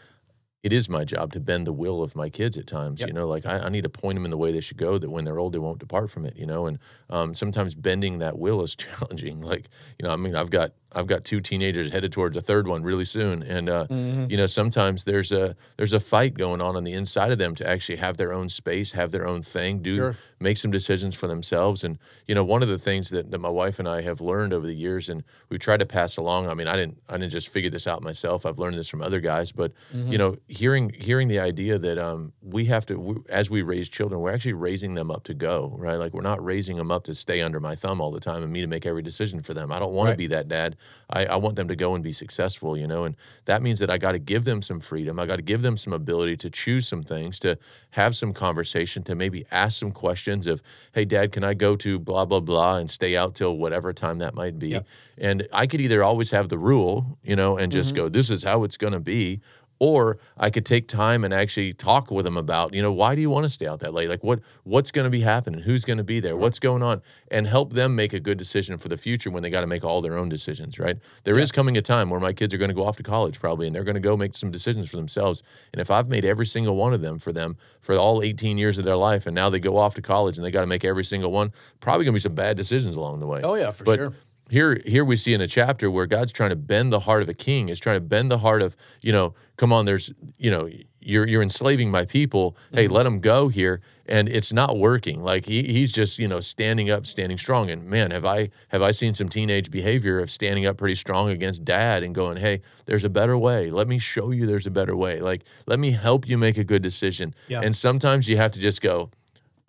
it 0.63 0.73
is 0.73 0.89
my 0.89 1.05
job 1.05 1.31
to 1.31 1.41
bend 1.41 1.67
the 1.67 1.75
will 1.75 2.03
of 2.03 2.17
my 2.17 2.31
kids 2.31 2.57
at 2.57 2.67
times. 2.67 3.01
Yep. 3.01 3.09
You 3.09 3.13
know, 3.13 3.29
like 3.29 3.45
I, 3.45 3.59
I 3.67 3.69
need 3.69 3.85
to 3.85 3.91
point 3.91 4.17
them 4.17 4.25
in 4.25 4.31
the 4.31 4.39
way 4.39 4.51
they 4.51 4.63
should 4.63 4.79
go. 4.79 4.97
That 4.97 5.11
when 5.11 5.25
they're 5.27 5.39
old, 5.39 5.53
they 5.53 5.59
won't 5.59 5.79
depart 5.79 6.11
from 6.11 6.25
it. 6.25 6.37
You 6.37 6.47
know, 6.47 6.65
and 6.67 6.79
um, 7.11 7.35
sometimes 7.35 7.75
bending 7.75 8.19
that 8.21 8.39
will 8.39 8.63
is 8.63 8.75
challenging. 8.85 9.43
Like 9.43 9.69
you 9.99 10.07
know, 10.09 10.13
I 10.15 10.17
mean, 10.17 10.35
I've 10.35 10.49
got 10.51 10.73
I've 10.95 11.07
got 11.07 11.25
two 11.25 11.41
teenagers 11.41 11.91
headed 11.91 12.13
towards 12.13 12.37
a 12.37 12.41
third 12.41 12.67
one 12.69 12.83
really 12.83 13.05
soon, 13.05 13.43
and 13.43 13.69
uh, 13.69 13.87
Mm-hmm. 13.91 14.31
you 14.31 14.37
know, 14.37 14.47
sometimes 14.47 15.05
there's 15.05 15.33
a 15.33 15.57
there's 15.77 15.93
a 15.93 16.01
fight 16.01 16.35
going 16.35 16.61
on 16.61 16.77
on 16.77 16.85
the 16.85 16.93
inside 16.93 17.33
of 17.33 17.39
them 17.39 17.55
to 17.57 17.69
actually 17.69 17.97
have 17.97 18.17
their 18.17 18.33
own 18.33 18.49
space, 18.49 18.93
have 18.93 19.11
their 19.11 19.27
own 19.27 19.43
thing, 19.43 19.81
do 19.83 19.97
Sure. 19.97 20.17
make 20.41 20.57
some 20.59 20.71
decisions 20.71 21.15
for 21.15 21.27
themselves. 21.27 21.85
And 21.85 21.99
you 22.27 22.35
know, 22.35 22.45
one 22.45 22.63
of 22.63 22.69
the 22.69 22.79
things 22.79 23.11
that, 23.11 23.31
that 23.31 23.39
my 23.41 23.49
wife 23.49 23.79
and 23.79 23.89
I 23.89 24.03
have 24.03 24.21
learned 24.21 24.53
over 24.53 24.67
the 24.67 24.75
years, 24.75 25.09
and 25.09 25.23
we've 25.49 25.61
tried 25.61 25.81
to 25.81 25.87
pass 25.87 26.17
along. 26.17 26.49
I 26.49 26.55
mean, 26.55 26.69
I 26.69 26.77
didn't 26.77 26.99
I 27.09 27.17
didn't 27.19 27.33
just 27.33 27.49
figure 27.49 27.71
this 27.71 27.87
out 27.87 28.03
myself. 28.03 28.47
I've 28.47 28.59
learned 28.59 28.79
this 28.79 28.89
from 28.89 29.03
other 29.03 29.21
guys, 29.21 29.53
but 29.53 29.73
Mm-hmm. 29.95 30.13
you 30.13 30.19
know, 30.19 30.37
hearing 30.49 30.91
hearing 30.91 31.29
the 31.29 31.39
idea 31.41 31.79
that 31.79 31.99
um, 31.99 32.33
we 32.43 32.65
have 32.67 32.87
to, 32.87 32.99
we, 32.99 33.15
as 33.29 33.51
we 33.51 33.63
raise 33.63 33.89
children, 33.89 34.21
we're 34.21 34.33
actually 34.33 34.53
raising 34.55 34.95
them 34.95 35.11
up 35.11 35.25
to 35.25 35.35
go, 35.35 35.75
right? 35.79 35.97
Like 35.97 36.13
we're 36.15 36.23
not 36.23 36.43
raising 36.45 36.77
them 36.77 36.91
up 36.91 37.05
to 37.05 37.15
stay 37.15 37.43
under 37.43 37.61
my 37.61 37.75
thumb 37.75 38.01
all 38.01 38.11
the 38.11 38.21
time 38.21 38.43
and 38.43 38.53
me 38.53 38.61
to 38.61 38.67
make 38.67 38.87
every 38.87 39.03
decision 39.03 39.43
for 39.43 39.55
them. 39.55 39.71
I 39.73 39.79
don't 39.79 39.93
want 39.93 40.07
Right. 40.09 40.13
to 40.13 40.19
be 40.19 40.27
that 40.29 40.49
dad. 40.49 40.77
I, 41.11 41.27
I 41.27 41.37
want 41.37 41.57
them 41.57 41.69
to 41.69 41.77
go 41.77 41.95
and 41.95 42.03
be 42.03 42.13
successful, 42.13 42.77
you 42.77 42.87
know, 42.87 43.05
and 43.05 43.17
that 43.45 43.63
means 43.63 43.79
that 43.81 43.91
I 43.91 43.99
got 43.99 44.13
to 44.13 44.19
give 44.19 44.45
them 44.45 44.63
some 44.63 44.81
freedom. 44.81 45.19
I 45.19 45.27
got 45.27 45.37
to 45.37 45.43
give 45.43 45.63
them 45.63 45.77
some 45.77 45.93
ability 45.93 46.37
to 46.39 46.51
choose 46.51 46.89
some 46.89 47.03
things, 47.03 47.39
to 47.41 47.59
have 47.91 48.17
some 48.17 48.33
conversation, 48.33 49.03
to 49.05 49.15
maybe 49.15 49.45
ask 49.51 49.79
some 49.79 49.93
questions 49.93 50.47
of, 50.47 50.63
hey, 50.93 51.05
dad, 51.05 51.33
can 51.33 51.45
I 51.45 51.55
go 51.55 51.77
to 51.77 51.99
blah, 51.99 52.25
blah, 52.25 52.41
blah 52.41 52.77
and 52.77 52.91
stay 52.91 53.17
out 53.17 53.35
till 53.35 53.57
whatever 53.57 53.93
time 53.93 54.19
that 54.19 54.35
might 54.35 54.59
be? 54.59 54.71
Yep. 54.71 54.87
And 55.19 55.49
I 55.53 55.67
could 55.67 55.81
either 55.81 56.03
always 56.03 56.31
have 56.31 56.49
the 56.49 56.59
rule, 56.59 57.19
you 57.23 57.37
know, 57.37 57.57
and 57.57 57.71
just 57.71 57.95
mm-hmm. 57.95 58.05
go, 58.05 58.09
this 58.09 58.31
is 58.31 58.43
how 58.43 58.65
it's 58.65 58.77
going 58.77 58.95
to 58.95 59.01
be. 59.01 59.41
Or 59.79 60.19
I 60.39 60.51
could 60.51 60.65
take 60.65 60.89
time 60.89 61.25
and 61.25 61.35
actually 61.35 61.73
talk 61.75 62.11
with 62.11 62.25
them 62.25 62.37
about, 62.37 62.75
you 62.75 62.83
know, 62.83 62.93
why 62.93 63.15
do 63.15 63.21
you 63.21 63.31
want 63.31 63.45
to 63.45 63.51
stay 63.51 63.67
out 63.67 63.81
that 63.81 63.93
late? 63.93 64.09
Like, 64.09 64.23
what 64.23 64.41
what's 64.63 64.91
going 64.91 65.05
to 65.05 65.11
be 65.11 65.21
happening? 65.21 65.61
Who's 65.61 65.85
going 65.85 65.99
to 65.99 66.05
be 66.05 66.21
there? 66.21 66.37
What's 66.37 66.59
going 66.59 66.83
on? 66.83 67.03
And 67.31 67.47
help 67.47 67.73
them 67.73 67.97
make 67.97 68.13
a 68.13 68.21
good 68.21 68.39
decision 68.39 68.79
for 68.79 68.89
the 68.89 68.97
future 68.97 69.31
when 69.31 69.43
they 69.43 69.51
got 69.51 69.63
to 69.63 69.67
make 69.67 69.85
all 69.85 70.01
their 70.01 70.17
own 70.17 70.29
decisions, 70.29 70.79
right? 70.79 70.97
There 71.25 71.39
is 71.39 71.53
coming 71.53 71.77
a 71.77 71.83
time 71.83 72.11
where 72.11 72.21
my 72.21 72.33
kids 72.33 72.55
are 72.55 72.59
going 72.59 72.69
to 72.69 72.75
go 72.75 72.87
off 72.87 72.97
to 72.97 73.03
college 73.03 73.41
probably, 73.41 73.67
and 73.67 73.75
they're 73.75 73.85
going 73.85 73.95
to 73.95 74.01
go 74.01 74.17
make 74.17 74.35
some 74.35 74.51
decisions 74.51 74.89
for 74.89 74.97
themselves. 74.97 75.43
And 75.73 75.81
if 75.81 75.91
I've 75.91 76.09
made 76.09 76.25
every 76.25 76.47
single 76.47 76.77
one 76.77 76.95
of 76.95 77.01
them 77.01 77.19
for 77.19 77.33
them 77.33 77.57
for 77.81 77.97
all 77.97 78.23
18 78.23 78.59
years 78.59 78.79
of 78.79 78.85
their 78.85 78.97
life, 78.97 79.27
and 79.27 79.35
now 79.35 79.51
they 79.51 79.61
go 79.61 79.77
off 79.77 79.95
to 79.97 80.03
college 80.03 80.37
and 80.37 80.45
they 80.45 80.51
got 80.51 80.61
to 80.61 80.67
make 80.67 80.85
every 80.85 81.05
single 81.05 81.33
one, 81.33 81.53
probably 81.81 82.05
going 82.05 82.13
to 82.13 82.17
be 82.17 82.21
some 82.21 82.35
bad 82.35 82.57
decisions 82.57 82.97
along 82.97 83.21
the 83.21 83.27
way. 83.27 83.41
Oh, 83.43 83.55
yeah, 83.55 83.71
for 83.71 83.85
But 83.85 83.99
sure. 83.99 84.13
Here 84.51 84.81
here 84.87 85.05
we 85.05 85.17
see 85.17 85.33
in 85.35 85.41
a 85.41 85.47
chapter 85.47 85.91
where 85.91 86.07
God's 86.07 86.33
trying 86.33 86.51
to 86.51 86.57
bend 86.57 86.93
the 86.93 87.01
heart 87.01 87.23
of 87.23 87.29
a 87.29 87.35
king, 87.35 87.69
is 87.69 87.81
trying 87.81 87.97
to 87.97 88.05
bend 88.05 88.31
the 88.31 88.39
heart 88.39 88.63
of, 88.63 88.77
you 89.01 89.11
know, 89.13 89.35
come 89.57 89.73
on, 89.73 89.87
there's, 89.87 90.11
you 90.37 90.51
know, 90.51 90.69
you're 91.01 91.27
you're 91.27 91.43
enslaving 91.43 91.91
my 91.91 92.05
people. 92.05 92.57
Hey, 92.73 92.85
Mm-hmm. 92.85 92.95
let 92.95 93.03
them 93.05 93.21
go 93.21 93.49
here. 93.49 93.81
And 94.07 94.29
it's 94.29 94.53
not 94.53 94.77
working. 94.79 95.23
Like 95.23 95.47
he, 95.47 95.63
he's 95.63 95.91
just, 95.93 96.19
you 96.19 96.29
know, 96.29 96.39
standing 96.41 96.91
up, 96.91 97.07
standing 97.07 97.39
strong. 97.39 97.71
And 97.71 97.85
man, 97.87 98.11
have 98.11 98.27
I 98.27 98.51
have 98.69 98.83
I 98.83 98.91
seen 98.91 99.15
some 99.15 99.31
teenage 99.31 99.71
behavior 99.71 100.21
of 100.21 100.31
standing 100.31 100.67
up 100.67 100.77
pretty 100.77 100.95
strong 100.95 101.31
against 101.31 101.65
dad 101.65 102.03
and 102.03 102.15
going, 102.15 102.37
Hey, 102.37 102.61
there's 102.85 103.05
a 103.05 103.09
better 103.11 103.39
way. 103.39 103.71
Let 103.71 103.89
me 103.89 103.99
show 103.99 104.31
you 104.31 104.45
there's 104.45 104.67
a 104.67 104.71
better 104.71 104.95
way. 104.95 105.21
Like, 105.21 105.45
let 105.67 105.79
me 105.79 105.93
help 105.93 106.29
you 106.29 106.37
make 106.37 106.59
a 106.59 106.65
good 106.65 106.83
decision. 106.83 107.35
Yeah. 107.49 107.63
And 107.63 107.75
sometimes 107.75 108.29
you 108.29 108.37
have 108.37 108.51
to 108.53 108.61
just 108.61 108.83
go, 108.83 109.11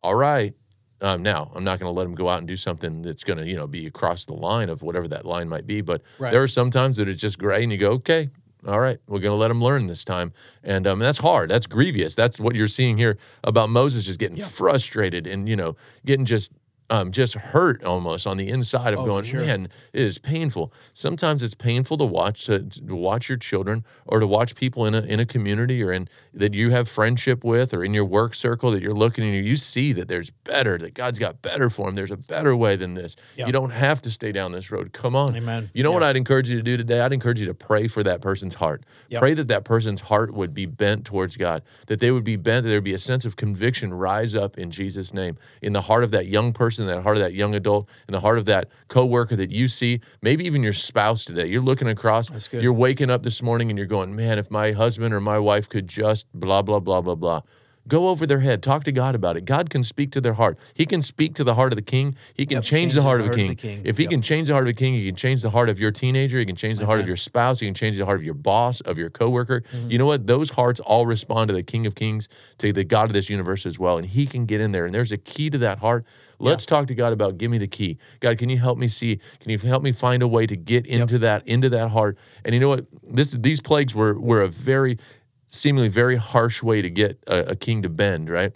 All 0.04 0.16
right, 0.16 0.54
um, 1.02 1.22
now, 1.24 1.52
I'm 1.54 1.64
not 1.64 1.80
going 1.80 1.94
to 1.94 1.98
let 1.98 2.06
them 2.06 2.16
go 2.16 2.30
out 2.30 2.40
and 2.40 2.48
do 2.48 2.56
something 2.56 3.02
that's 3.02 3.24
going 3.24 3.38
to, 3.38 3.48
you 3.48 3.56
know, 3.56 3.68
be 3.68 3.86
across 3.86 4.26
the 4.26 4.34
line 4.34 4.70
of 4.70 4.82
whatever 4.82 5.08
that 5.10 5.26
line 5.26 5.50
might 5.50 5.68
be. 5.68 5.82
But 5.82 6.02
Right. 6.20 6.32
there 6.32 6.42
are 6.42 6.48
some 6.48 6.72
times 6.72 6.98
that 6.98 7.10
it's 7.10 7.22
just 7.22 7.38
gray, 7.38 7.64
and 7.64 7.72
you 7.72 7.78
go, 7.78 7.92
okay, 7.94 8.30
all 8.68 8.80
right, 8.80 8.98
we're 9.08 9.20
going 9.20 9.32
to 9.32 9.36
let 9.38 9.50
them 9.50 9.62
learn 9.64 9.88
this 9.88 10.04
time, 10.04 10.34
and 10.64 10.88
um, 10.88 10.98
that's 11.00 11.20
hard. 11.20 11.50
That's 11.52 11.68
grievous. 11.68 12.16
That's 12.16 12.40
what 12.40 12.56
you're 12.56 12.68
seeing 12.68 12.98
here 12.98 13.18
about 13.44 13.70
Moses 13.70 14.06
just 14.06 14.18
getting 14.20 14.38
frustrated 14.38 15.28
and 15.28 15.48
you 15.48 15.56
know 15.56 15.76
getting 16.06 16.26
just. 16.26 16.52
Um, 16.88 17.12
just 17.12 17.34
hurt 17.34 17.84
almost 17.84 18.28
on 18.28 18.38
the 18.38 18.48
inside 18.48 18.94
of 18.94 19.00
Oh, 19.00 19.06
going, 19.08 19.24
sure. 19.24 19.42
man, 19.42 19.70
it 19.92 20.02
is 20.02 20.20
painful. 20.20 20.72
Sometimes 20.94 21.42
it's 21.42 21.56
painful 21.56 21.98
to 21.98 22.06
watch 22.06 22.46
to, 22.46 22.60
to 22.64 22.96
watch 22.96 23.28
your 23.28 23.40
children 23.40 23.84
or 24.06 24.20
to 24.20 24.28
watch 24.28 24.54
people 24.54 24.86
in 24.86 24.94
a 24.94 25.02
in 25.02 25.20
a 25.20 25.26
community 25.26 25.82
or 25.82 25.92
in 25.92 26.08
that 26.32 26.54
you 26.54 26.70
have 26.70 26.88
friendship 26.88 27.44
with 27.44 27.74
or 27.74 27.84
in 27.84 27.96
your 27.96 28.06
work 28.06 28.36
circle 28.36 28.70
that 28.70 28.84
you're 28.84 28.92
looking 28.92 29.24
and 29.24 29.44
you 29.46 29.58
see 29.58 29.94
that 29.94 30.08
there's 30.08 30.30
better 30.30 30.78
that 30.78 30.94
God's 30.94 31.18
got 31.18 31.42
better 31.42 31.72
for 31.72 31.88
them. 31.88 31.96
There's 31.96 32.12
a 32.12 32.18
better 32.18 32.56
way 32.56 32.76
than 32.76 32.94
this. 32.94 33.16
Yeah. 33.36 33.48
You 33.48 33.52
don't 33.52 33.72
have 33.72 34.00
to 34.04 34.12
stay 34.12 34.32
down 34.32 34.52
this 34.52 34.70
road. 34.70 34.94
Come 34.94 35.16
on, 35.16 35.36
Amen. 35.36 35.72
You 35.74 35.82
know 35.82 35.92
what 35.92 36.04
I'd 36.04 36.18
encourage 36.18 36.52
you 36.52 36.58
to 36.58 36.64
do 36.64 36.78
today? 36.78 37.02
I'd 37.02 37.14
encourage 37.14 37.40
you 37.40 37.48
to 37.48 37.56
pray 37.56 37.88
for 37.88 38.04
that 38.04 38.22
person's 38.22 38.56
heart. 38.56 38.84
Yep. 39.10 39.20
Pray 39.22 39.34
that 39.34 39.48
that 39.48 39.64
person's 39.66 40.02
heart 40.02 40.36
would 40.36 40.54
be 40.54 40.68
bent 40.68 41.04
towards 41.06 41.36
God. 41.36 41.64
That 41.88 42.00
they 42.00 42.12
would 42.12 42.24
be 42.24 42.36
bent. 42.36 42.64
That 42.64 42.70
there 42.70 42.78
would 42.78 42.84
be 42.84 42.94
a 42.94 43.00
sense 43.00 43.26
of 43.26 43.36
conviction 43.38 43.92
rise 43.92 44.36
up 44.36 44.56
in 44.58 44.70
Jesus' 44.70 45.14
name 45.16 45.38
in 45.64 45.74
the 45.74 45.82
heart 45.82 46.04
of 46.04 46.12
that 46.12 46.28
young 46.28 46.54
person, 46.54 46.75
that 46.86 47.02
heart 47.04 47.18
of 47.18 47.24
that 47.24 47.34
young 47.34 47.54
adult, 47.54 47.88
in 48.08 48.12
the 48.12 48.20
heart 48.20 48.38
of 48.38 48.46
that 48.46 48.70
coworker 48.88 49.36
that 49.36 49.52
you 49.52 49.68
see, 49.68 50.02
maybe 50.22 50.46
even 50.46 50.62
your 50.62 50.74
spouse 50.74 51.26
today. 51.26 51.48
You're 51.48 51.62
looking 51.62 51.88
across. 51.88 52.30
You're 52.52 52.74
waking 52.74 53.10
up 53.10 53.24
this 53.24 53.42
morning 53.42 53.70
and 53.70 53.78
you're 53.78 53.88
going, 53.88 54.16
man, 54.16 54.38
if 54.38 54.52
my 54.52 54.74
husband 54.74 55.14
or 55.14 55.22
my 55.22 55.40
wife 55.40 55.70
could 55.70 55.88
just 55.88 56.28
blah 56.34 56.62
blah 56.62 56.80
blah 56.80 57.02
blah 57.02 57.16
blah. 57.16 57.42
Go 57.88 58.08
over 58.08 58.26
their 58.26 58.40
head. 58.40 58.64
Talk 58.64 58.84
to 58.86 58.92
God 58.92 59.14
about 59.14 59.38
it. 59.38 59.46
God 59.46 59.70
can 59.70 59.84
speak 59.84 60.12
to 60.14 60.22
their 60.22 60.34
heart. 60.34 60.58
He 60.74 60.88
can 60.88 61.04
speak 61.04 61.36
to 61.36 61.44
the 61.44 61.54
heart 61.54 61.72
of 61.72 61.76
the 61.76 61.84
king. 61.84 62.16
He 62.34 62.48
can 62.48 62.56
Yep, 62.56 62.64
change 62.64 62.80
changes 62.80 62.96
the 62.96 63.02
heart 63.04 63.22
of 63.22 63.28
a 63.28 63.30
king. 63.30 63.54
king. 63.54 63.82
If 63.84 64.00
he 64.00 64.08
can 64.08 64.24
change 64.24 64.48
the 64.48 64.56
heart 64.56 64.66
of 64.66 64.72
a 64.72 64.74
king, 64.74 64.96
he 64.96 65.06
can 65.06 65.16
change 65.16 65.44
the 65.44 65.52
heart 65.52 65.70
of 65.70 65.80
your 65.80 65.92
teenager. 65.92 66.40
He 66.40 66.46
can 66.48 66.56
change 66.56 66.80
the 66.80 66.88
heart 66.88 67.00
of 67.00 67.06
your 67.06 67.16
spouse. 67.16 67.60
He 67.60 67.68
can 67.68 67.76
change 67.76 67.96
the 67.96 68.06
heart 68.06 68.20
of 68.20 68.24
your 68.26 68.34
boss, 68.34 68.82
of 68.82 68.98
your 68.98 69.12
coworker. 69.12 69.62
Mm-hmm. 69.62 69.92
You 69.92 70.00
know 70.00 70.08
what? 70.08 70.26
Those 70.26 70.50
hearts 70.50 70.80
all 70.80 71.06
respond 71.06 71.50
to 71.50 71.54
the 71.54 71.62
King 71.62 71.86
of 71.86 71.94
Kings, 71.94 72.28
to 72.58 72.74
the 72.74 72.84
God 72.84 73.12
of 73.12 73.14
this 73.14 73.30
universe 73.30 73.68
as 73.68 73.78
well. 73.78 74.00
And 74.00 74.08
he 74.08 74.26
can 74.26 74.48
get 74.48 74.62
in 74.62 74.72
there. 74.72 74.86
And 74.86 74.96
there's 74.96 75.12
a 75.12 75.18
key 75.18 75.52
to 75.52 75.60
that 75.60 75.78
heart. 75.78 76.06
Let's 76.40 76.66
talk 76.66 76.88
to 76.88 76.96
God 76.96 77.14
about 77.14 77.38
give 77.38 77.52
me 77.52 77.58
the 77.58 77.68
key. 77.68 77.98
God, 78.20 78.38
can 78.38 78.50
you 78.50 78.58
help 78.58 78.78
me 78.78 78.88
see? 78.88 79.20
Can 79.40 79.52
you 79.52 79.58
help 79.58 79.84
me 79.84 79.92
find 79.92 80.22
a 80.24 80.28
way 80.28 80.46
to 80.48 80.56
get 80.56 80.86
into 80.86 81.18
that, 81.20 81.48
into 81.48 81.70
that 81.70 81.90
heart? 81.90 82.18
And 82.44 82.54
you 82.54 82.60
know 82.60 82.70
what? 82.70 82.86
This 83.04 83.32
these 83.32 83.62
plagues 83.62 83.96
were 83.96 84.20
were 84.20 84.42
a 84.42 84.48
very 84.48 84.98
seemingly 85.46 85.90
very 85.90 86.16
harsh 86.16 86.62
way 86.62 86.82
to 86.82 86.90
get 86.90 87.20
a, 87.28 87.52
a 87.52 87.56
king 87.56 87.82
to 87.84 87.90
bend, 87.90 88.30
right? 88.30 88.54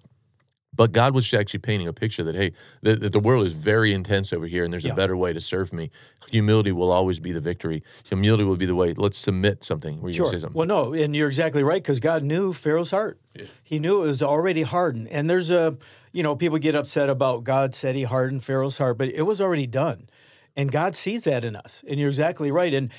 But 0.72 0.92
God 0.92 1.14
was 1.16 1.34
actually 1.34 1.60
painting 1.60 1.88
a 1.88 1.94
picture 1.94 2.24
that 2.24 2.36
hey, 2.36 2.52
that, 2.84 3.02
that 3.02 3.12
the 3.12 3.20
world 3.20 3.46
is 3.46 3.54
very 3.54 3.92
intense 3.92 4.32
over 4.32 4.46
here, 4.46 4.64
and 4.64 4.72
there's 4.72 4.86
Yeah. 4.86 4.94
a 4.94 4.96
better 4.96 5.18
way 5.18 5.34
to 5.34 5.42
serve 5.42 5.74
me. 5.74 5.90
Humility 6.32 6.72
will 6.72 6.92
always 6.92 7.20
be 7.20 7.32
the 7.32 7.42
victory. 7.42 7.84
Humility 8.08 8.44
will 8.44 8.56
be 8.56 8.66
the 8.68 8.76
way. 8.76 8.94
Let's 8.94 9.18
submit 9.18 9.64
something. 9.64 10.00
Were 10.02 10.10
you 10.10 10.14
Sure. 10.14 10.28
say 10.28 10.40
something? 10.40 10.54
Well, 10.54 10.68
no, 10.68 10.94
and 10.94 11.16
you're 11.16 11.28
exactly 11.28 11.64
right 11.64 11.82
because 11.82 12.00
God 12.00 12.24
knew 12.24 12.54
Pharaoh's 12.54 12.92
heart. 12.92 13.20
He 13.64 13.80
knew 13.80 14.04
it 14.04 14.08
was 14.08 14.22
already 14.24 14.62
hardened. 14.62 15.08
And 15.10 15.30
there's 15.30 15.50
a, 15.52 15.78
you 16.12 16.24
know, 16.24 16.36
people 16.36 16.58
get 16.60 16.76
upset 16.76 17.10
about 17.10 17.44
God 17.44 17.74
said 17.74 17.96
he 17.96 18.04
hardened 18.04 18.44
Pharaoh's 18.44 18.78
heart, 18.78 18.98
but 18.98 19.08
it 19.10 19.24
was 19.24 19.42
already 19.42 19.68
done. 19.68 20.08
And 20.56 20.72
God 20.72 20.96
sees 20.96 21.24
that 21.24 21.44
in 21.46 21.56
us. 21.56 21.84
And 21.90 22.00
you're 22.00 22.10
exactly 22.10 22.52
right. 22.52 22.74
And 22.74 22.92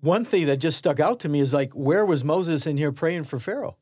one 0.00 0.24
thing 0.24 0.46
that 0.46 0.56
just 0.58 0.78
stuck 0.78 1.00
out 1.00 1.20
to 1.20 1.28
me 1.28 1.40
is 1.40 1.54
like, 1.54 1.72
where 1.74 2.04
was 2.04 2.24
Moses 2.24 2.66
in 2.66 2.76
here 2.76 2.92
praying 2.92 3.24
for 3.24 3.38
Pharaoh? 3.38 3.76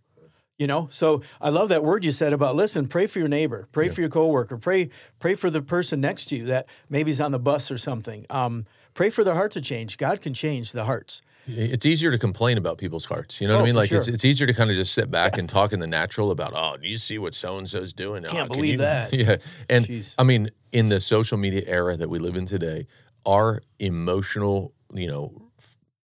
You 0.62 0.68
know, 0.68 0.86
so 0.92 1.22
I 1.40 1.48
love 1.48 1.70
that 1.70 1.82
word 1.82 2.04
you 2.04 2.12
said 2.12 2.32
about 2.32 2.54
listen, 2.54 2.86
pray 2.86 3.08
for 3.08 3.18
your 3.18 3.26
neighbor, 3.26 3.66
pray 3.72 3.88
for 3.88 4.00
your 4.00 4.10
coworker, 4.10 4.56
pray 4.56 4.90
pray 5.18 5.34
for 5.34 5.50
the 5.50 5.60
person 5.60 6.00
next 6.00 6.26
to 6.26 6.36
you 6.36 6.44
that 6.44 6.66
maybe's 6.88 7.20
on 7.20 7.32
the 7.32 7.40
bus 7.40 7.72
or 7.72 7.78
something. 7.78 8.24
Um, 8.30 8.66
pray 8.94 9.10
for 9.10 9.24
their 9.24 9.34
heart 9.34 9.50
to 9.52 9.60
change. 9.60 9.98
God 9.98 10.20
can 10.20 10.32
change 10.34 10.70
the 10.70 10.84
hearts. 10.84 11.20
It's 11.48 11.84
easier 11.84 12.12
to 12.12 12.18
complain 12.18 12.58
about 12.58 12.78
people's 12.78 13.06
hearts. 13.06 13.40
You 13.40 13.48
know 13.48 13.54
what 13.54 13.60
Oh, 13.62 13.64
I 13.64 13.66
mean? 13.66 13.74
Like 13.74 13.90
it's, 13.90 14.04
sure. 14.06 14.14
it's 14.14 14.24
easier 14.24 14.46
to 14.46 14.54
kind 14.54 14.70
of 14.70 14.76
just 14.76 14.94
sit 14.94 15.10
back 15.10 15.36
and 15.36 15.48
talk 15.48 15.72
in 15.72 15.80
the 15.80 15.88
natural 15.88 16.30
about, 16.30 16.52
oh, 16.54 16.76
do 16.80 16.86
you 16.88 16.96
see 16.96 17.18
what 17.18 17.34
so 17.34 17.58
and 17.58 17.68
so's 17.68 17.92
doing? 17.92 18.22
Can't 18.22 18.48
Oh, 18.48 18.54
believe 18.54 18.74
you-" 18.74 18.78
that. 18.78 19.12
Yeah. 19.22 19.36
And 19.68 19.84
Jeez. 19.84 20.14
I 20.16 20.22
mean, 20.22 20.50
in 20.70 20.90
the 20.90 21.00
social 21.00 21.38
media 21.38 21.62
era 21.66 21.96
that 21.96 22.08
we 22.08 22.20
live 22.20 22.36
in 22.36 22.46
today, 22.46 22.86
our 23.26 23.62
emotional, 23.80 24.72
you 24.94 25.08
know, 25.08 25.50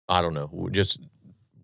I 0.09 0.21
don't 0.21 0.35
know, 0.35 0.69
just 0.73 0.99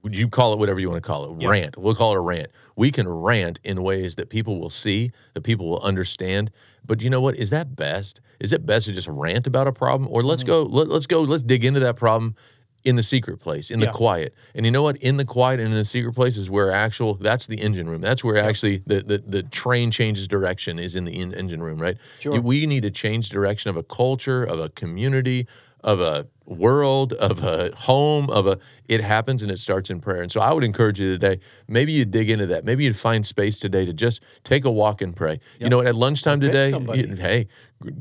you 0.05 0.29
call 0.29 0.53
it 0.53 0.59
whatever 0.59 0.79
you 0.81 0.89
want 0.91 1.03
to 1.03 1.07
call 1.07 1.33
it? 1.33 1.43
Yeah. 1.43 1.49
Rant. 1.51 1.77
We'll 1.77 1.95
call 1.95 2.13
it 2.13 2.17
a 2.17 2.21
rant. 2.21 2.49
We 2.77 2.91
can 2.91 3.09
rant 3.09 3.61
in 3.65 3.83
ways 3.83 4.15
that 4.17 4.31
people 4.31 4.59
will 4.61 4.71
see, 4.71 5.13
that 5.35 5.43
people 5.43 5.69
will 5.69 5.81
understand. 5.81 6.51
But 6.85 7.03
you 7.03 7.11
know 7.11 7.21
what? 7.21 7.37
Is 7.37 7.51
that 7.51 7.75
best? 7.77 8.21
Is 8.41 8.53
it 8.53 8.65
best 8.65 8.87
to 8.87 8.93
just 8.93 9.09
rant 9.09 9.47
about 9.47 9.67
a 9.67 9.73
problem, 9.73 10.09
or 10.11 10.21
Mm-hmm. 10.21 10.29
let's 10.29 10.45
go? 10.45 10.63
Let, 10.63 10.89
let's 10.89 11.07
go. 11.07 11.23
Let's 11.23 11.43
dig 11.43 11.65
into 11.65 11.81
that 11.81 11.97
problem 11.97 12.37
in 12.85 12.95
the 12.95 13.03
secret 13.03 13.39
place, 13.41 13.71
in 13.73 13.81
the 13.81 13.87
Yeah. 13.87 13.93
quiet. 13.93 14.35
And 14.55 14.65
you 14.65 14.71
know 14.71 14.83
what? 14.85 14.97
In 14.99 15.17
the 15.17 15.25
quiet 15.25 15.59
and 15.59 15.71
in 15.71 15.75
the 15.75 15.85
secret 15.85 16.15
place 16.15 16.37
is 16.37 16.49
where 16.49 16.71
actual. 16.71 17.15
That's 17.15 17.49
the 17.49 17.57
engine 17.61 17.89
room. 17.91 18.01
That's 18.01 18.23
where 18.23 18.39
actually 18.39 18.79
the, 18.87 19.03
the 19.03 19.19
the 19.27 19.43
train 19.43 19.91
changes 19.91 20.29
direction. 20.29 20.79
Is 20.79 20.95
in 20.95 21.05
the 21.05 21.19
in, 21.19 21.35
engine 21.35 21.61
room, 21.61 21.81
right? 21.83 21.97
Sure. 22.21 22.41
We 22.41 22.65
need 22.67 22.85
to 22.85 22.91
change 22.93 23.31
direction 23.31 23.69
of 23.71 23.77
a 23.77 23.83
culture, 23.83 24.45
of 24.45 24.61
a 24.61 24.69
community, 24.69 25.49
of 25.89 26.01
a 26.03 26.27
world, 26.45 27.13
of 27.15 27.43
a 27.43 27.71
home, 27.77 28.29
of 28.31 28.47
a 28.47 28.59
it 28.89 29.01
happens 29.03 29.43
and 29.43 29.51
it 29.51 29.59
starts 29.59 29.89
in 29.91 30.01
prayer. 30.01 30.21
And 30.23 30.31
so 30.33 30.41
I 30.41 30.53
would 30.53 30.65
encourage 30.65 30.99
you 31.01 31.13
today, 31.13 31.41
maybe 31.67 31.93
you 31.93 32.05
dig 32.05 32.29
into 32.31 32.47
that. 32.47 32.65
Maybe 32.65 32.85
you'd 32.85 32.97
find 32.97 33.25
space 33.25 33.59
today 33.59 33.85
to 33.87 33.93
just 33.93 34.23
take 34.45 34.65
a 34.65 34.71
walk 34.71 35.01
and 35.03 35.15
pray. 35.15 35.41
You 35.61 35.69
know, 35.71 35.81
at 35.83 35.95
lunchtime 35.95 36.41
today, 36.41 36.71
you- 36.99 37.17
hey, 37.17 37.49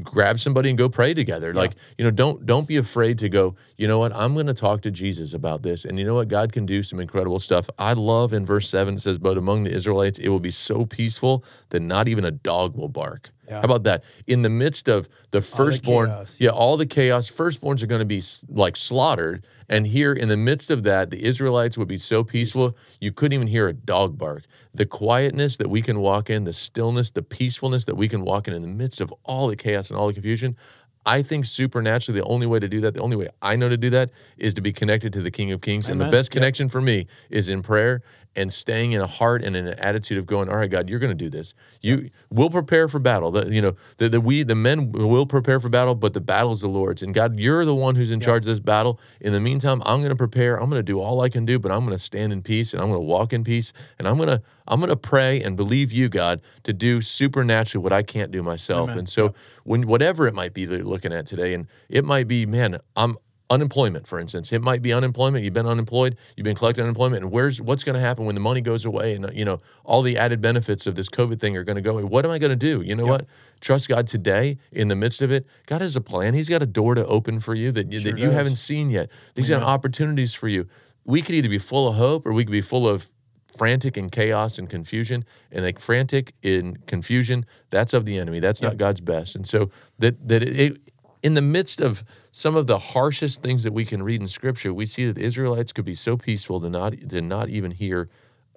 grab 0.03 0.39
somebody 0.39 0.69
and 0.69 0.77
go 0.77 0.89
pray 0.89 1.13
together. 1.13 1.53
Like, 1.53 1.75
you 1.97 2.03
know, 2.05 2.11
don't 2.11 2.45
don't 2.45 2.67
be 2.67 2.77
afraid 2.77 3.17
to 3.19 3.29
go, 3.29 3.55
you 3.77 3.87
know 3.87 3.99
what? 3.99 4.11
I'm 4.15 4.33
going 4.33 4.47
to 4.47 4.53
talk 4.53 4.81
to 4.81 4.91
Jesus 4.91 5.33
about 5.33 5.63
this. 5.63 5.85
And 5.85 5.97
you 5.99 6.05
know 6.05 6.15
what? 6.15 6.27
God 6.27 6.51
can 6.51 6.65
do 6.65 6.83
some 6.83 6.99
incredible 6.99 7.39
stuff. 7.39 7.69
I 7.79 7.93
love 7.93 8.33
in 8.33 8.45
verse 8.45 8.67
7 8.69 8.95
it 8.95 9.01
says, 9.01 9.17
"But 9.17 9.37
among 9.37 9.63
the 9.63 9.71
Israelites 9.73 10.19
it 10.19 10.29
will 10.29 10.39
be 10.41 10.51
so 10.51 10.85
peaceful 10.85 11.43
that 11.69 11.81
not 11.81 12.07
even 12.07 12.25
a 12.25 12.31
dog 12.31 12.75
will 12.75 12.89
bark." 12.89 13.31
How 13.49 13.61
about 13.61 13.83
that? 13.83 14.03
In 14.25 14.41
the 14.41 14.49
midst 14.49 14.87
of 14.89 15.07
the 15.31 15.41
firstborn, 15.41 16.07
chaos. 16.07 16.37
yeah, 16.39 16.49
all 16.49 16.75
the 16.77 16.85
chaos, 16.85 17.31
firstborns 17.31 17.81
are 17.81 17.87
going 17.87 17.99
to 17.99 18.05
be 18.05 18.21
like 18.49 18.75
slaughtered. 18.75 19.45
And 19.69 19.87
here 19.87 20.13
in 20.13 20.27
the 20.27 20.37
midst 20.37 20.69
of 20.71 20.83
that, 20.83 21.11
the 21.11 21.23
Israelites 21.23 21.77
would 21.77 21.87
be 21.87 21.97
so 21.97 22.23
peaceful, 22.23 22.75
you 22.99 23.11
couldn't 23.11 23.33
even 23.33 23.47
hear 23.47 23.67
a 23.67 23.73
dog 23.73 24.17
bark. 24.17 24.43
The 24.73 24.85
quietness 24.85 25.57
that 25.57 25.69
we 25.69 25.81
can 25.81 25.99
walk 25.99 26.29
in, 26.29 26.43
the 26.43 26.53
stillness, 26.53 27.11
the 27.11 27.23
peacefulness 27.23 27.85
that 27.85 27.95
we 27.95 28.07
can 28.07 28.21
walk 28.21 28.47
in 28.47 28.53
in 28.53 28.61
the 28.61 28.67
midst 28.67 29.01
of 29.01 29.13
all 29.23 29.47
the 29.47 29.55
chaos 29.55 29.89
and 29.89 29.97
all 29.99 30.07
the 30.07 30.13
confusion. 30.13 30.55
I 31.05 31.21
think 31.21 31.45
supernaturally, 31.45 32.19
the 32.19 32.25
only 32.27 32.47
way 32.47 32.59
to 32.59 32.67
do 32.67 32.81
that, 32.81 32.93
the 32.93 32.99
only 32.99 33.15
way 33.15 33.29
I 33.41 33.55
know 33.55 33.69
to 33.69 33.77
do 33.77 33.89
that 33.91 34.09
is 34.37 34.53
to 34.55 34.61
be 34.61 34.73
connected 34.73 35.13
to 35.13 35.21
the 35.21 35.31
King 35.31 35.53
of 35.53 35.61
Kings. 35.61 35.87
And 35.87 36.01
the 36.01 36.05
Amen. 36.05 36.11
best 36.11 36.27
Yep. 36.29 36.33
connection 36.33 36.67
for 36.67 36.81
me 36.81 37.07
is 37.29 37.47
in 37.47 37.61
prayer 37.61 38.01
and 38.35 38.53
staying 38.53 38.91
in 38.91 39.01
a 39.01 39.07
heart 39.07 39.43
and 39.43 39.55
in 39.55 39.67
an 39.67 39.79
attitude 39.79 40.17
of 40.17 40.25
going, 40.25 40.49
all 40.49 40.57
right, 40.57 40.69
God, 40.69 40.89
you're 40.89 40.99
going 40.99 41.15
to 41.15 41.15
do 41.15 41.29
this. 41.29 41.53
You 41.81 42.09
will 42.29 42.49
prepare 42.49 42.87
for 42.87 42.99
battle. 42.99 43.31
The, 43.31 43.51
you 43.53 43.61
know, 43.61 43.75
the, 43.97 44.09
the 44.09 44.21
we, 44.21 44.43
the 44.43 44.55
men 44.55 44.91
will 44.91 45.25
prepare 45.25 45.59
for 45.59 45.69
battle, 45.69 45.95
but 45.95 46.13
the 46.13 46.21
battle 46.21 46.53
is 46.53 46.61
the 46.61 46.67
Lord's. 46.67 47.01
And 47.01 47.13
God, 47.13 47.39
you're 47.39 47.65
the 47.65 47.75
one 47.75 47.95
who's 47.95 48.11
in 48.11 48.19
charge 48.19 48.43
of 48.43 48.53
this 48.53 48.59
battle. 48.59 48.99
In 49.19 49.33
the 49.33 49.39
meantime, 49.39 49.81
I'm 49.85 49.99
going 49.99 50.09
to 50.09 50.15
prepare. 50.15 50.55
I'm 50.55 50.69
going 50.69 50.79
to 50.79 50.83
do 50.83 50.99
all 50.99 51.21
I 51.21 51.29
can 51.29 51.45
do, 51.45 51.57
but 51.57 51.71
I'm 51.71 51.79
going 51.79 51.97
to 51.97 51.99
stand 52.03 52.31
in 52.31 52.41
peace 52.41 52.73
and 52.73 52.81
I'm 52.81 52.89
going 52.89 52.99
to 52.99 53.05
walk 53.05 53.33
in 53.33 53.43
peace 53.43 53.73
and 53.97 54.07
I'm 54.07 54.17
going 54.17 54.29
to 54.29 54.41
I'm 54.67 54.79
going 54.79 54.89
to 54.89 54.97
pray 54.97 55.41
and 55.41 55.55
believe 55.55 55.91
you, 55.91 56.09
God, 56.09 56.41
to 56.63 56.73
do 56.73 57.01
supernaturally 57.01 57.81
what 57.81 57.93
I 57.93 58.03
can't 58.03 58.31
do 58.31 58.43
myself. 58.43 58.89
And 58.89 59.07
so, 59.07 59.33
when 59.63 59.87
whatever 59.87 60.27
it 60.27 60.33
might 60.33 60.53
be 60.53 60.65
that 60.65 60.75
you're 60.75 60.85
looking 60.85 61.13
at 61.13 61.25
today, 61.25 61.53
and 61.53 61.67
it 61.89 62.03
might 62.03 62.27
be, 62.27 62.45
man, 62.45 62.79
I'm 62.95 63.17
unemployment, 63.49 64.07
for 64.07 64.19
instance. 64.19 64.51
It 64.51 64.61
might 64.61 64.81
be 64.81 64.91
unemployment. 64.93 65.43
You've 65.43 65.53
been 65.53 65.67
unemployed. 65.67 66.17
You've 66.35 66.43
been 66.43 66.55
collecting 66.55 66.83
unemployment, 66.83 67.23
and 67.23 67.31
where's 67.31 67.61
what's 67.61 67.83
going 67.83 67.95
to 67.95 67.99
happen 67.99 68.25
when 68.25 68.35
the 68.35 68.41
money 68.41 68.61
goes 68.61 68.85
away, 68.85 69.15
and 69.15 69.29
you 69.33 69.45
know 69.45 69.61
all 69.83 70.01
the 70.01 70.17
added 70.17 70.41
benefits 70.41 70.87
of 70.87 70.95
this 70.95 71.09
COVID 71.09 71.39
thing 71.39 71.55
are 71.55 71.63
going 71.63 71.75
to 71.75 71.81
go 71.81 71.91
away. 71.91 72.03
What 72.03 72.25
am 72.25 72.31
I 72.31 72.39
going 72.39 72.51
to 72.51 72.55
do? 72.55 72.81
You 72.81 72.95
know 72.95 73.05
what? 73.05 73.25
Trust 73.61 73.89
God 73.89 74.07
today 74.07 74.57
in 74.71 74.87
the 74.87 74.95
midst 74.95 75.21
of 75.21 75.31
it. 75.31 75.47
God 75.65 75.81
has 75.81 75.95
a 75.95 76.01
plan. 76.01 76.33
He's 76.33 76.49
got 76.49 76.61
a 76.61 76.67
door 76.67 76.95
to 76.95 77.05
open 77.05 77.39
for 77.39 77.55
you 77.55 77.71
that 77.71 77.91
you, 77.91 77.99
that 78.01 78.17
you 78.17 78.31
haven't 78.31 78.57
seen 78.57 78.89
yet. 78.89 79.09
These 79.35 79.51
are 79.51 79.61
opportunities 79.61 80.33
for 80.33 80.47
you. 80.47 80.67
We 81.05 81.21
could 81.21 81.35
either 81.35 81.49
be 81.49 81.57
full 81.57 81.87
of 81.87 81.95
hope 81.95 82.25
or 82.25 82.33
we 82.33 82.43
could 82.43 82.51
be 82.51 82.61
full 82.61 82.87
of 82.87 83.11
frantic 83.55 83.97
and 83.97 84.11
chaos 84.11 84.59
and 84.59 84.69
confusion 84.69 85.25
and 85.51 85.65
like 85.65 85.79
frantic 85.79 86.35
in 86.43 86.77
confusion 86.85 87.45
that's 87.71 87.93
of 87.93 88.05
the 88.05 88.17
enemy 88.17 88.39
that's 88.39 88.61
not 88.61 88.77
god's 88.77 89.01
best 89.01 89.35
and 89.35 89.47
so 89.47 89.71
that 89.97 90.27
that 90.27 90.43
it, 90.43 90.59
it 90.59 90.77
in 91.23 91.33
the 91.33 91.41
midst 91.41 91.81
of 91.81 92.03
some 92.37 92.55
of 92.55 92.67
the 92.67 92.77
harshest 92.77 93.41
things 93.41 93.63
that 93.63 93.73
we 93.73 93.83
can 93.91 94.03
read 94.03 94.21
in 94.21 94.27
scripture 94.27 94.71
we 94.73 94.85
see 94.85 95.05
that 95.07 95.13
the 95.13 95.23
israelites 95.23 95.71
could 95.71 95.85
be 95.85 95.95
so 95.95 96.15
peaceful 96.15 96.61
to 96.61 96.69
not 96.69 96.93
to 97.09 97.19
not 97.21 97.49
even 97.49 97.71
hear 97.71 98.09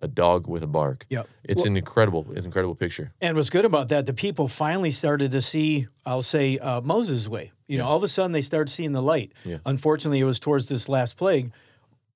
a 0.02 0.08
dog 0.08 0.46
with 0.46 0.62
a 0.62 0.66
bark 0.66 1.06
Yep. 1.08 1.28
it's 1.44 1.64
an 1.64 1.76
incredible 1.76 2.22
it's 2.30 2.40
an 2.40 2.44
incredible 2.46 2.74
picture 2.74 3.06
And 3.20 3.36
what's 3.36 3.50
good 3.50 3.64
about 3.64 3.88
that, 3.88 4.06
the 4.06 4.14
people 4.26 4.48
finally 4.48 4.90
started 4.90 5.30
to 5.32 5.40
see, 5.40 5.88
I'll 6.06 6.22
say, 6.22 6.58
uh, 6.58 6.80
Moses' 6.80 7.28
way. 7.28 7.52
You 7.68 7.76
know, 7.78 7.86
all 7.86 7.96
of 7.96 8.02
a 8.02 8.08
sudden 8.08 8.32
they 8.32 8.40
started 8.40 8.70
seeing 8.70 8.92
the 8.92 9.02
light. 9.02 9.32
Yeah. 9.44 9.58
Unfortunately, 9.66 10.20
it 10.20 10.24
was 10.24 10.40
towards 10.40 10.68
this 10.68 10.88
last 10.88 11.16
plague. 11.16 11.52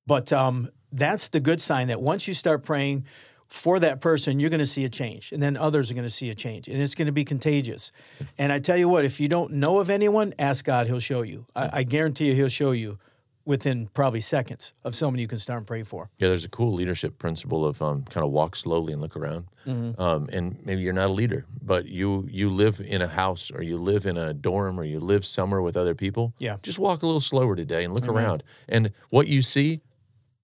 But 0.07 0.33
um, 0.33 0.69
that's 0.93 1.29
the 1.29 1.41
good 1.41 1.61
sign 1.61 1.89
that 1.89 2.01
once 2.01 2.27
you 2.29 2.35
start 2.35 2.63
praying 2.65 3.05
for 3.55 3.79
that 3.79 4.01
person, 4.01 4.41
you're 4.41 4.51
going 4.51 4.59
to 4.59 4.67
see 4.67 4.85
a 4.85 4.89
change. 4.89 5.31
And 5.31 5.41
then 5.41 5.57
others 5.57 5.89
are 5.89 5.95
going 5.95 6.05
to 6.05 6.11
see 6.11 6.29
a 6.29 6.35
change. 6.35 6.67
And 6.67 6.83
it's 6.83 6.97
going 6.97 7.07
to 7.07 7.13
be 7.13 7.25
contagious. 7.25 7.93
And 8.37 8.53
I 8.53 8.59
tell 8.59 8.77
you 8.77 8.89
what, 8.89 9.05
if 9.05 9.21
you 9.21 9.29
don't 9.29 9.53
know 9.53 9.79
of 9.79 9.91
anyone, 9.91 10.35
ask 10.41 10.65
God, 10.65 10.89
He'll 10.89 10.99
show 10.99 11.23
you. 11.23 11.47
I, 11.55 11.71
I 11.73 11.83
guarantee 11.85 12.27
you, 12.27 12.35
He'll 12.35 12.49
show 12.49 12.73
you 12.73 12.99
within 13.45 13.87
probably 13.95 14.19
seconds 14.19 14.75
of 14.83 14.95
someone 14.97 15.21
you 15.21 15.29
can 15.29 15.39
start 15.39 15.59
and 15.59 15.67
pray 15.69 15.85
for. 15.85 16.11
Yeah, 16.19 16.29
there's 16.29 16.45
a 16.45 16.49
cool 16.49 16.73
leadership 16.73 17.19
principle 17.19 17.65
of 17.65 17.81
um, 17.81 18.03
kind 18.05 18.25
of 18.25 18.33
walk 18.33 18.57
slowly 18.57 18.93
and 18.93 19.01
look 19.01 19.17
around. 19.17 19.47
Mm-hmm. 19.67 20.01
Um, 20.03 20.29
and 20.33 20.59
maybe 20.65 20.83
you're 20.83 20.93
not 20.93 21.11
a 21.11 21.13
leader, 21.13 21.47
but 21.63 21.87
you 21.87 22.27
you 22.29 22.51
live 22.51 22.81
in 22.85 23.03
a 23.03 23.09
house 23.09 23.53
or 23.53 23.63
you 23.63 23.79
live 23.79 24.05
in 24.05 24.17
a 24.17 24.35
dorm 24.35 24.81
or 24.81 24.85
you 24.85 24.99
live 24.99 25.25
somewhere 25.25 25.63
with 25.63 25.77
other 25.77 25.95
people. 25.95 26.35
Yeah. 26.39 26.57
just 26.63 26.81
walk 26.81 27.03
a 27.03 27.07
little 27.07 27.21
slower 27.21 27.55
today 27.55 27.85
and 27.85 27.95
look 27.95 28.09
around. 28.09 28.43
And 28.69 28.91
what 29.11 29.29
you 29.29 29.43
see, 29.43 29.81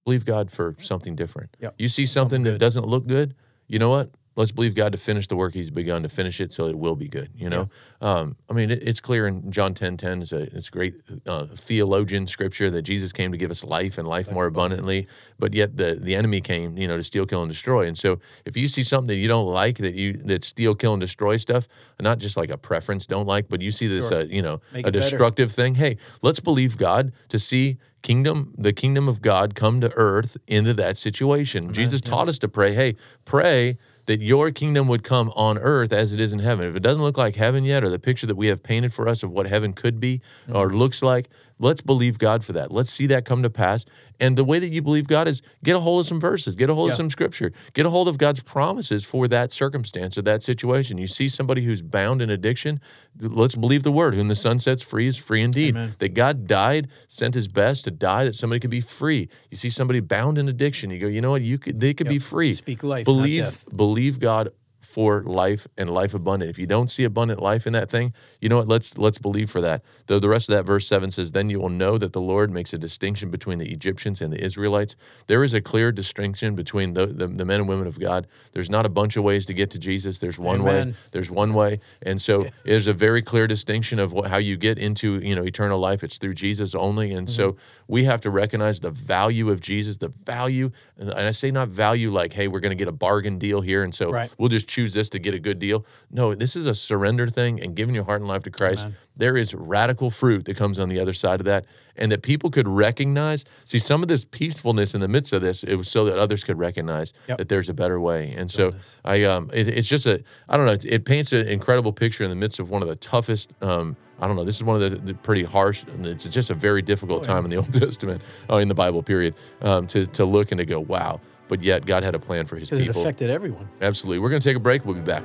believe 0.05 0.25
God 0.25 0.51
for 0.51 0.77
something 0.79 1.15
different. 1.15 1.57
Yep. 1.61 1.75
You 1.79 1.89
see 1.89 2.07
something, 2.07 2.43
that 2.45 2.59
doesn't 2.59 2.87
look 2.87 3.07
good. 3.07 3.35
You 3.69 3.79
know 3.79 3.91
what? 3.91 4.11
Let's 4.37 4.53
believe 4.53 4.77
God 4.77 4.93
to 4.93 4.99
finish 4.99 5.27
the 5.27 5.35
work 5.37 5.55
He's 5.55 5.71
begun 5.71 6.05
to 6.05 6.09
finish 6.09 6.41
it, 6.41 6.53
so 6.53 6.67
it 6.67 6.79
will 6.79 6.95
be 6.95 7.09
good. 7.09 7.31
You 7.35 7.51
know, 7.51 7.69
um, 8.01 8.37
I 8.49 8.53
mean, 8.55 8.71
it, 8.71 8.81
it's 8.85 9.01
clear 9.01 9.27
in 9.27 9.51
John 9.51 9.75
ten 9.75 9.97
ten. 9.97 10.23
It's 10.23 10.33
a 10.33 10.43
it's 10.57 10.71
great 10.71 10.95
uh, 11.27 11.47
theologian 11.53 12.29
scripture 12.29 12.71
that 12.71 12.83
Jesus 12.83 13.13
came 13.13 13.33
to 13.33 13.37
give 13.37 13.51
us 13.51 13.65
life 13.65 13.99
and 13.99 14.07
life 14.07 14.31
more 14.31 14.47
abundantly. 14.47 15.09
But 15.39 15.53
yet 15.53 15.77
the 15.77 15.99
the 16.01 16.15
enemy 16.15 16.41
came, 16.41 16.79
you 16.79 16.87
know, 16.87 16.97
to 16.97 17.03
steal, 17.03 17.27
kill, 17.27 17.43
and 17.43 17.51
destroy. 17.51 17.87
And 17.89 17.99
so 17.99 18.21
if 18.47 18.57
you 18.57 18.69
see 18.69 18.85
something 18.85 19.09
that 19.09 19.17
you 19.17 19.27
don't 19.27 19.47
like, 19.49 19.79
that 19.79 19.95
you 19.95 20.13
that 20.13 20.45
steal, 20.45 20.77
kill, 20.77 20.93
and 20.95 21.01
destroy 21.01 21.37
stuff, 21.37 21.67
not 22.01 22.19
just 22.19 22.37
like 22.37 22.51
a 22.51 22.57
preference 22.57 23.07
don't 23.09 23.27
like, 23.27 23.49
but 23.49 23.61
you 23.61 23.73
see 23.73 23.89
this, 23.89 24.13
uh, 24.13 24.27
you 24.31 24.43
know, 24.43 24.61
Make 24.73 24.87
a 24.87 24.89
it 24.89 24.93
better. 24.93 25.01
destructive 25.01 25.51
thing. 25.51 25.75
Hey, 25.75 25.97
let's 26.23 26.41
believe 26.41 26.79
God 26.79 27.13
to 27.31 27.39
see 27.41 27.79
kingdom 28.03 28.55
the 28.57 28.73
kingdom 28.73 29.09
of 29.09 29.21
god 29.21 29.55
come 29.55 29.81
to 29.81 29.93
earth 29.95 30.37
into 30.47 30.75
that 30.75 30.97
situation. 30.97 31.73
Jesus 31.73 32.01
taught 32.01 32.29
us 32.29 32.39
to 32.39 32.49
pray 32.49 32.75
hey 32.75 32.97
pray 33.25 33.77
that 34.07 34.21
your 34.21 34.51
kingdom 34.51 34.89
would 34.89 35.05
come 35.05 35.31
on 35.37 35.57
earth 35.59 35.93
as 35.93 36.13
it 36.13 36.21
is 36.21 36.33
in 36.33 36.41
heaven. 36.41 36.67
If 36.67 36.75
it 36.75 36.83
doesn't 36.83 37.03
look 37.03 37.17
like 37.17 37.37
heaven 37.37 37.65
yet 37.65 37.85
or 37.85 37.91
the 37.91 37.99
picture 37.99 38.27
that 38.27 38.37
we 38.37 38.49
have 38.49 38.63
painted 38.63 38.93
for 38.93 39.07
us 39.07 39.23
of 39.23 39.31
what 39.31 39.47
heaven 39.47 39.73
could 39.73 40.01
be 40.01 40.21
or 40.49 40.69
mm-hmm. 40.69 40.77
looks 40.77 41.03
like 41.03 41.29
let's 41.61 41.81
believe 41.81 42.19
god 42.19 42.45
for 42.45 42.53
that. 42.55 42.73
Let's 42.73 42.91
see 42.91 43.07
that 43.07 43.25
come 43.25 43.43
to 43.43 43.51
pass 43.51 43.85
and 44.21 44.37
the 44.37 44.45
way 44.45 44.59
that 44.59 44.69
you 44.69 44.83
believe 44.83 45.09
god 45.09 45.27
is 45.27 45.43
get 45.65 45.75
a 45.75 45.81
hold 45.81 46.01
of 46.01 46.07
some 46.07 46.21
verses 46.21 46.55
get 46.55 46.69
a 46.71 46.75
hold 46.75 46.91
of 46.91 46.97
some 46.97 47.11
scripture 47.11 47.53
get 47.73 47.87
a 47.87 47.91
hold 47.91 48.09
of 48.09 48.19
god's 48.19 48.41
promises 48.43 49.05
for 49.05 49.27
that 49.29 49.53
circumstance 49.53 50.17
or 50.19 50.23
that 50.23 50.43
situation. 50.43 50.99
You 50.99 51.07
see 51.07 51.29
somebody 51.29 51.65
who's 51.65 51.83
bound 51.83 52.23
in 52.23 52.31
addiction 52.31 52.81
let's 53.21 53.55
believe 53.55 53.83
the 53.83 53.93
word. 53.93 54.15
Whom 54.15 54.29
the 54.29 54.37
Son 54.37 54.59
sets 54.59 54.83
free 54.83 55.07
is 55.07 55.17
free 55.17 55.43
indeed. 55.43 55.77
That 55.99 56.15
God 56.15 56.47
died, 56.47 56.89
sent 57.09 57.35
his 57.35 57.49
best 57.49 57.85
to 57.85 57.91
die 57.91 58.25
that 58.25 58.35
somebody 58.35 58.61
could 58.61 58.71
be 58.71 58.81
free. 58.81 59.29
You 59.51 59.57
see 59.57 59.71
somebody 59.71 60.01
bound 60.01 60.39
in 60.39 60.49
addiction, 60.49 60.91
you 60.91 60.99
go, 60.99 61.07
you 61.07 61.21
know 61.21 61.31
what, 61.31 61.43
you 61.43 61.59
could 61.59 61.81
they 61.81 61.95
could 61.95 62.09
be 62.09 62.19
free. 62.19 62.53
Speak 62.53 62.83
life, 62.83 63.05
Believe 63.05 63.65
believe 63.75 64.21
God 64.21 64.51
for 64.90 65.22
life 65.22 65.68
and 65.79 65.88
life 65.88 66.14
abundant. 66.14 66.50
If 66.50 66.59
you 66.59 66.66
don't 66.66 66.90
see 66.90 67.05
abundant 67.05 67.40
life 67.40 67.64
in 67.66 67.72
that 67.74 67.88
thing, 67.88 68.12
you 68.40 68.48
know 68.48 68.59
what? 68.59 68.68
Let's 68.68 68.98
let's 68.98 69.18
believe 69.18 69.48
for 69.50 69.61
that. 69.61 69.83
The, 70.07 70.18
the 70.18 70.29
rest 70.29 70.48
of 70.48 70.57
that 70.57 70.64
verse 70.64 70.87
seven 70.87 71.11
says, 71.11 71.31
"Then 71.31 71.48
you 71.50 71.61
will 71.61 71.68
know 71.68 71.96
that 71.98 72.12
the 72.12 72.20
Lord 72.20 72.50
makes 72.50 72.72
a 72.72 72.79
distinction 72.79 73.31
between 73.31 73.59
the 73.59 73.70
Egyptians 73.70 74.20
and 74.20 74.33
the 74.33 74.42
Israelites. 74.44 74.96
There 75.29 75.44
is 75.44 75.55
a 75.55 75.61
clear 75.61 75.92
distinction 75.92 76.55
between 76.57 76.94
the, 76.94 77.07
the, 77.07 77.29
the 77.29 77.44
men 77.44 77.61
and 77.61 77.68
women 77.68 77.87
of 77.87 78.00
God. 78.00 78.26
There's 78.53 78.70
not 78.70 78.85
a 78.85 78.88
bunch 78.88 79.16
of 79.16 79.22
ways 79.22 79.46
to 79.46 79.55
get 79.55 79.70
to 79.70 79.79
Jesus. 79.79 80.18
There's 80.18 80.38
one 80.38 80.62
way. 80.64 80.94
There's 81.12 81.31
one 81.31 81.55
way, 81.55 81.81
and 82.03 82.20
so 82.20 82.46
there's 82.64 82.88
a 82.88 82.92
very 82.92 83.22
clear 83.22 83.46
distinction 83.46 83.98
of 84.00 84.12
what, 84.12 84.31
how 84.31 84.38
you 84.38 84.57
get 84.57 84.79
into 84.79 85.20
you 85.20 85.37
know 85.37 85.44
eternal 85.44 85.79
life. 85.79 86.03
It's 86.03 86.18
through 86.18 86.35
Jesus 86.35 86.74
only, 86.74 87.12
and 87.12 87.29
so 87.29 87.50
Mm-hmm. 87.50 87.59
We 87.90 88.05
have 88.05 88.20
to 88.20 88.31
recognize 88.31 88.79
the 88.81 88.90
value 88.90 89.50
of 89.50 89.61
Jesus. 89.61 89.96
The 89.96 90.09
value, 90.09 90.70
and 90.96 91.12
I 91.12 91.33
say 91.33 91.50
not 91.50 91.68
value 91.68 92.11
like, 92.12 92.33
hey, 92.33 92.46
we're 92.46 92.61
going 92.61 92.70
to 92.70 92.76
get 92.76 92.87
a 92.87 92.92
bargain 92.92 93.37
deal 93.37 93.61
here, 93.62 93.83
and 93.83 93.92
so 93.92 94.11
Right. 94.12 94.33
we'll 94.38 94.48
just 94.48 94.68
choose 94.68 94.94
this 94.94 95.09
to 95.11 95.18
get 95.18 95.35
a 95.35 95.40
good 95.40 95.59
deal. 95.59 95.85
No, 96.11 96.35
this 96.35 96.55
is 96.55 96.66
a 96.66 96.74
surrender 96.74 97.29
thing 97.29 97.61
and 97.61 97.74
giving 97.74 97.94
your 97.96 98.05
heart 98.05 98.20
and 98.20 98.29
life 98.29 98.44
to 98.44 98.50
Christ. 98.50 98.87
There 99.16 99.37
is 99.37 99.53
radical 99.55 100.11
fruit 100.11 100.44
that 100.44 100.57
comes 100.57 100.79
on 100.79 100.88
the 100.88 101.00
other 101.00 101.12
side 101.12 101.40
of 101.40 101.46
that, 101.46 101.66
and 101.96 102.12
that 102.12 102.22
people 102.22 102.48
could 102.48 102.68
recognize. 102.68 103.44
See, 103.64 103.79
some 103.81 104.03
of 104.03 104.09
this 104.09 104.24
peacefulness 104.24 104.94
in 104.94 105.00
the 105.00 105.09
midst 105.09 105.33
of 105.33 105.42
this, 105.42 105.64
it 105.64 105.74
was 105.74 105.88
so 105.88 106.05
that 106.05 106.16
others 106.16 106.44
could 106.44 106.59
recognize 106.59 107.12
Yep. 107.29 107.38
that 107.38 107.48
there's 107.48 107.68
a 107.68 107.74
better 107.74 108.00
way. 108.00 108.33
And 108.37 108.50
so 108.50 108.72
I, 109.05 109.24
um, 109.24 109.50
it, 109.53 109.66
it's 109.68 109.88
just 109.88 110.07
a, 110.07 110.22
I 110.48 110.57
don't 110.57 110.64
know, 110.66 110.72
it, 110.72 110.85
it 110.85 111.05
paints 111.05 111.33
an 111.33 111.46
incredible 111.48 111.92
picture 111.92 112.22
in 112.22 112.31
the 112.31 112.37
midst 112.37 112.61
of 112.61 112.70
one 112.70 112.83
of 112.83 112.88
the 112.88 112.96
toughest. 112.96 113.53
Um, 113.61 113.96
I 114.21 114.27
don't 114.27 114.37
know. 114.37 114.45
This 114.45 114.57
is 114.57 114.63
one 114.63 114.81
of 114.81 114.83
the, 114.91 114.97
the 114.99 115.15
pretty 115.15 115.43
harsh. 115.45 115.85
It's 116.03 116.25
just 116.29 116.51
a 116.51 116.55
very 116.55 116.83
difficult 116.83 117.23
time 117.25 117.45
in 117.45 117.51
the 117.51 117.57
Old 117.63 117.73
Testament, 117.73 118.23
oh, 118.49 118.59
in 118.59 118.69
the 118.69 118.75
Bible, 118.75 119.03
period, 119.03 119.35
um, 119.63 119.87
to 119.89 120.07
to 120.07 120.25
look 120.25 120.53
and 120.53 120.59
to 120.59 120.67
go, 120.67 120.81
wow. 120.81 121.21
But 121.49 121.63
yet, 121.63 121.85
God 121.85 122.05
had 122.05 122.15
a 122.15 122.19
plan 122.21 122.47
for 122.47 122.57
His 122.57 122.71
Because 122.71 122.85
it 122.85 122.89
people. 122.89 123.01
affected 123.03 123.29
everyone. 123.31 123.69
Absolutely. 123.81 124.21
We're 124.21 124.29
going 124.31 124.41
to 124.41 124.49
take 124.49 124.57
a 124.57 124.61
break. 124.61 124.85
We'll 124.85 124.95
be 124.95 125.01
back. 125.01 125.25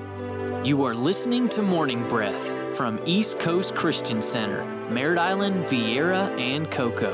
You 0.66 0.84
are 0.86 0.96
listening 0.96 1.48
to 1.50 1.62
Morning 1.62 2.02
Breath 2.06 2.76
from 2.76 3.00
East 3.06 3.38
Coast 3.40 3.76
Christian 3.76 4.22
Center, 4.24 4.66
Merritt 4.90 5.20
Island, 5.20 5.66
Viera, 5.66 6.36
and 6.40 6.72
Cocoa. 6.72 7.14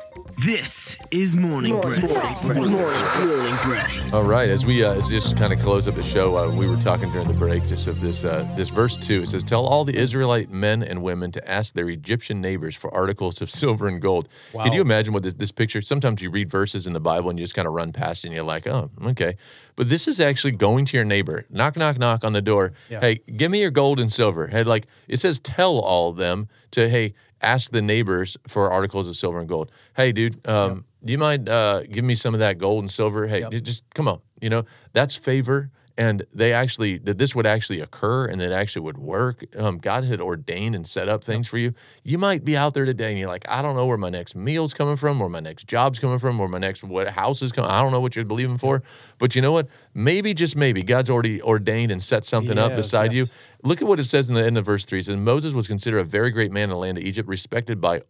This 0.43 0.97
is 1.11 1.35
Morning 1.35 1.79
Breath. 1.79 2.01
Morning 2.43 2.75
Breath. 2.75 4.11
All 4.11 4.23
right, 4.23 4.49
as 4.49 4.65
we 4.65 4.83
uh, 4.83 4.93
as 4.93 5.07
we 5.07 5.19
just 5.19 5.37
kind 5.37 5.53
of 5.53 5.59
close 5.59 5.87
up 5.87 5.93
the 5.93 6.01
show, 6.01 6.35
uh, 6.35 6.51
we 6.55 6.67
were 6.67 6.77
talking 6.77 7.11
during 7.11 7.27
the 7.27 7.33
break 7.35 7.67
just 7.67 7.85
of 7.85 8.01
this 8.01 8.23
uh, 8.23 8.51
this 8.55 8.69
verse 8.69 8.97
two. 8.97 9.21
It 9.21 9.27
says, 9.27 9.43
"Tell 9.43 9.63
all 9.63 9.85
the 9.85 9.95
Israelite 9.95 10.49
men 10.49 10.81
and 10.81 11.03
women 11.03 11.31
to 11.33 11.47
ask 11.51 11.75
their 11.75 11.87
Egyptian 11.89 12.41
neighbors 12.41 12.75
for 12.75 12.91
articles 12.91 13.39
of 13.39 13.51
silver 13.51 13.87
and 13.87 14.01
gold." 14.01 14.29
Can 14.53 14.73
you 14.73 14.81
imagine 14.81 15.13
what 15.13 15.21
this, 15.21 15.35
this 15.35 15.51
picture? 15.51 15.79
Sometimes 15.79 16.23
you 16.23 16.31
read 16.31 16.49
verses 16.49 16.87
in 16.87 16.93
the 16.93 16.99
Bible 16.99 17.29
and 17.29 17.37
you 17.37 17.43
just 17.43 17.53
kind 17.53 17.67
of 17.67 17.75
run 17.75 17.91
past 17.91 18.23
it 18.23 18.29
and 18.29 18.35
you're 18.35 18.43
like, 18.43 18.65
"Oh, 18.65 18.89
okay," 19.03 19.35
but 19.75 19.89
this 19.89 20.07
is 20.07 20.19
actually 20.19 20.53
going 20.53 20.85
to 20.85 20.97
your 20.97 21.05
neighbor, 21.05 21.45
knock, 21.51 21.75
knock, 21.75 21.99
knock 21.99 22.23
on 22.23 22.33
the 22.33 22.41
door. 22.41 22.73
Hey, 22.89 23.19
give 23.35 23.51
me 23.51 23.61
your 23.61 23.71
gold 23.71 23.99
and 23.99 24.11
silver. 24.11 24.47
Hey, 24.47 24.63
like 24.63 24.87
it 25.07 25.19
says, 25.19 25.39
tell 25.39 25.77
all 25.77 26.13
them 26.13 26.47
to 26.71 26.89
hey 26.89 27.13
ask 27.41 27.71
the 27.71 27.81
neighbors 27.81 28.37
for 28.47 28.71
articles 28.71 29.07
of 29.07 29.15
silver 29.15 29.39
and 29.39 29.47
gold. 29.49 29.71
Hey, 29.95 30.11
dude, 30.11 30.47
um, 30.47 30.85
do 31.03 31.11
you 31.11 31.17
mind 31.17 31.49
uh, 31.49 31.81
giving 31.83 32.07
me 32.07 32.15
some 32.15 32.33
of 32.33 32.39
that 32.39 32.57
gold 32.57 32.83
and 32.83 32.91
silver? 32.91 33.27
Hey, 33.27 33.41
you 33.51 33.59
just 33.61 33.83
come 33.93 34.07
on. 34.07 34.21
You 34.41 34.49
know, 34.49 34.65
that's 34.93 35.15
favor. 35.15 35.71
And 36.01 36.25
they 36.33 36.51
actually, 36.51 36.97
that 36.97 37.19
this 37.19 37.35
would 37.35 37.45
actually 37.45 37.79
occur 37.79 38.25
and 38.25 38.41
that 38.41 38.51
actually 38.51 38.81
would 38.81 38.97
work. 38.97 39.45
Um, 39.55 39.77
God 39.77 40.03
had 40.03 40.19
ordained 40.19 40.73
and 40.73 40.87
set 40.87 41.07
up 41.07 41.23
things 41.23 41.47
for 41.47 41.59
you. 41.59 41.75
You 42.03 42.17
might 42.17 42.43
be 42.43 42.57
out 42.57 42.73
there 42.73 42.85
today 42.85 43.09
and 43.11 43.19
you're 43.19 43.27
like, 43.27 43.45
I 43.47 43.61
don't 43.61 43.75
know 43.75 43.85
where 43.85 43.99
my 43.99 44.09
next 44.09 44.35
meal's 44.35 44.73
coming 44.73 44.95
from, 44.95 45.19
where 45.19 45.29
my 45.29 45.41
next 45.41 45.67
job's 45.67 45.99
coming 45.99 46.17
from, 46.17 46.39
where 46.39 46.47
my 46.47 46.57
next 46.57 46.83
what 46.83 47.09
house 47.09 47.43
is 47.43 47.51
coming. 47.51 47.69
I 47.69 47.81
don't 47.81 47.91
know 47.91 47.99
what 47.99 48.15
you're 48.15 48.25
believing 48.25 48.57
for. 48.57 48.81
But 49.19 49.35
you 49.35 49.43
know 49.43 49.51
what? 49.51 49.67
Maybe, 49.93 50.33
just 50.33 50.55
maybe, 50.55 50.81
God's 50.81 51.11
already 51.11 51.39
ordained 51.39 51.91
and 51.91 52.01
set 52.01 52.25
something 52.25 52.57
up 52.57 52.71
Yes, 52.71 52.79
beside 52.79 53.13
you. 53.13 53.27
Look 53.63 53.79
at 53.83 53.87
what 53.87 53.99
it 53.99 54.05
says 54.05 54.27
in 54.27 54.33
the 54.33 54.43
end 54.43 54.57
of 54.57 54.65
verse 54.65 54.85
three. 54.85 55.01
It 55.01 55.05
says 55.05 55.17
Moses 55.17 55.53
was 55.53 55.67
considered 55.67 55.99
a 55.99 56.03
very 56.03 56.31
great 56.31 56.51
man 56.51 56.63
in 56.63 56.69
the 56.71 56.77
land 56.77 56.97
of 56.97 57.03
Egypt, 57.03 57.29
respected 57.29 57.79
by 57.79 58.01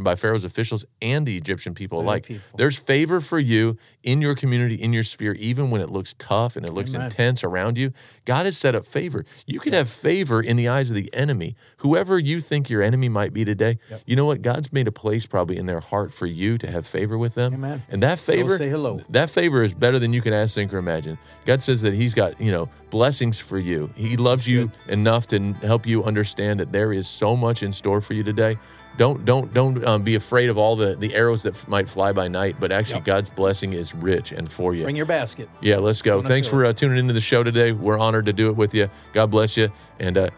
by 0.00 0.16
Pharaoh's 0.16 0.44
officials 0.44 0.84
and 1.00 1.26
the 1.26 1.36
Egyptian 1.36 1.74
people 1.74 2.00
alike. 2.00 2.26
people. 2.26 2.42
There's 2.56 2.78
favor 2.78 3.20
for 3.20 3.38
you 3.38 3.76
in 4.02 4.22
your 4.22 4.34
community, 4.34 4.76
in 4.76 4.92
your 4.92 5.02
sphere, 5.02 5.32
even 5.34 5.70
when 5.70 5.80
it 5.80 5.90
looks 5.90 6.14
tough 6.18 6.56
and 6.56 6.66
it 6.66 6.72
looks 6.72 6.94
Amen. 6.94 7.06
intense 7.06 7.44
around 7.44 7.76
you. 7.76 7.92
God 8.24 8.46
has 8.46 8.56
set 8.56 8.74
up 8.74 8.86
favor. 8.86 9.24
You 9.46 9.60
could 9.60 9.74
have 9.74 9.90
favor 9.90 10.40
in 10.40 10.56
the 10.56 10.68
eyes 10.68 10.90
of 10.90 10.96
the 10.96 11.12
enemy, 11.12 11.54
whoever 11.78 12.18
you 12.18 12.40
think 12.40 12.70
your 12.70 12.82
enemy 12.82 13.08
might 13.08 13.32
be 13.32 13.44
today. 13.44 13.78
You 14.06 14.16
know 14.16 14.24
what? 14.24 14.42
God's 14.42 14.72
made 14.72 14.88
a 14.88 14.92
place 14.92 15.26
probably 15.26 15.56
in 15.56 15.66
their 15.66 15.80
heart 15.80 16.12
for 16.14 16.26
you 16.26 16.56
to 16.58 16.70
have 16.70 16.86
favor 16.86 17.18
with 17.18 17.34
them. 17.34 17.54
Amen. 17.54 17.82
And 17.88 18.02
that 18.02 18.18
favor, 18.18 18.56
say 18.56 18.70
hello. 18.70 19.00
that 19.10 19.28
favor 19.28 19.62
is 19.62 19.74
better 19.74 19.98
than 19.98 20.12
you 20.12 20.22
can 20.22 20.32
ask, 20.32 20.54
think, 20.54 20.72
or 20.72 20.78
imagine. 20.78 21.18
God 21.44 21.62
says 21.62 21.82
that 21.82 21.94
He's 21.94 22.14
got, 22.14 22.40
you 22.40 22.50
know, 22.50 22.68
blessings 22.90 23.38
for 23.38 23.58
you. 23.58 23.90
He 23.96 24.16
loves 24.16 24.46
you 24.46 24.70
enough 24.88 25.28
to 25.28 25.52
help 25.54 25.86
you 25.86 26.04
understand 26.04 26.60
that 26.60 26.72
there 26.72 26.92
is 26.92 27.08
so 27.08 27.36
much 27.36 27.62
in 27.62 27.72
store 27.72 28.00
for 28.00 28.14
you 28.14 28.22
today. 28.22 28.56
Don't 28.98 29.24
don't 29.24 29.54
don't 29.54 29.84
um, 29.86 30.02
be 30.02 30.16
afraid 30.16 30.50
of 30.50 30.58
all 30.58 30.76
the 30.76 30.94
the 30.96 31.14
arrows 31.14 31.42
that 31.44 31.54
f- 31.54 31.66
might 31.66 31.88
fly 31.88 32.12
by 32.12 32.28
night, 32.28 32.56
but 32.60 32.70
actually 32.72 32.96
Yep. 32.96 33.04
God's 33.04 33.30
blessing 33.30 33.72
is 33.72 33.94
rich 33.94 34.32
and 34.32 34.50
for 34.52 34.74
you. 34.74 34.84
Bring 34.84 34.96
your 34.96 35.06
basket. 35.06 35.48
yeah, 35.60 35.78
let's 35.78 36.02
go. 36.02 36.18
gonna 36.18 36.28
Thanks 36.28 36.48
for 36.48 36.64
uh, 36.66 36.72
tuning 36.72 36.98
into 36.98 37.14
the 37.14 37.20
show 37.20 37.42
today. 37.42 37.72
We're 37.72 37.98
honored 37.98 38.26
to 38.26 38.32
do 38.32 38.48
it 38.48 38.56
with 38.56 38.74
you. 38.74 38.90
God 39.12 39.30
bless 39.30 39.56
you, 39.56 39.70
and 39.98 40.18
uh, 40.18 40.28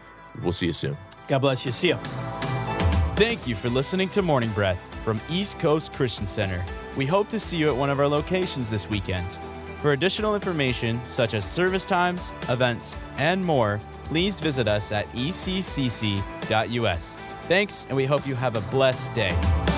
we'll 0.41 0.51
see 0.53 0.67
you 0.67 0.71
soon. 0.71 0.97
God 1.27 1.39
bless 1.39 1.65
you. 1.65 1.71
See 1.71 1.89
you 1.89 1.97
Thank 3.15 3.47
you 3.47 3.55
for 3.55 3.69
listening 3.69 4.09
to 4.09 4.21
Morning 4.21 4.49
Breath 4.51 4.81
from 5.05 5.21
East 5.29 5.59
Coast 5.59 5.93
Christian 5.93 6.27
Center. 6.27 6.63
We 6.97 7.05
hope 7.05 7.29
to 7.29 7.39
see 7.39 7.57
you 7.57 7.69
at 7.69 7.75
one 7.75 7.89
of 7.89 7.99
our 7.99 8.07
locations 8.07 8.69
this 8.69 8.89
weekend. 8.89 9.25
For 9.79 9.91
additional 9.91 10.35
information, 10.35 10.99
such 11.05 11.33
as 11.33 11.45
service 11.45 11.85
times, 11.85 12.33
events, 12.49 12.97
and 13.17 13.43
more, 13.43 13.79
please 14.03 14.39
visit 14.39 14.67
us 14.67 14.91
at 14.91 15.05
eccc.us. 15.13 16.17
Thanks, 17.47 17.85
and 17.89 17.95
we 17.95 18.05
hope 18.05 18.25
you 18.25 18.33
have 18.33 18.57
a 18.57 18.61
blessed 18.71 19.13
day. 19.13 19.74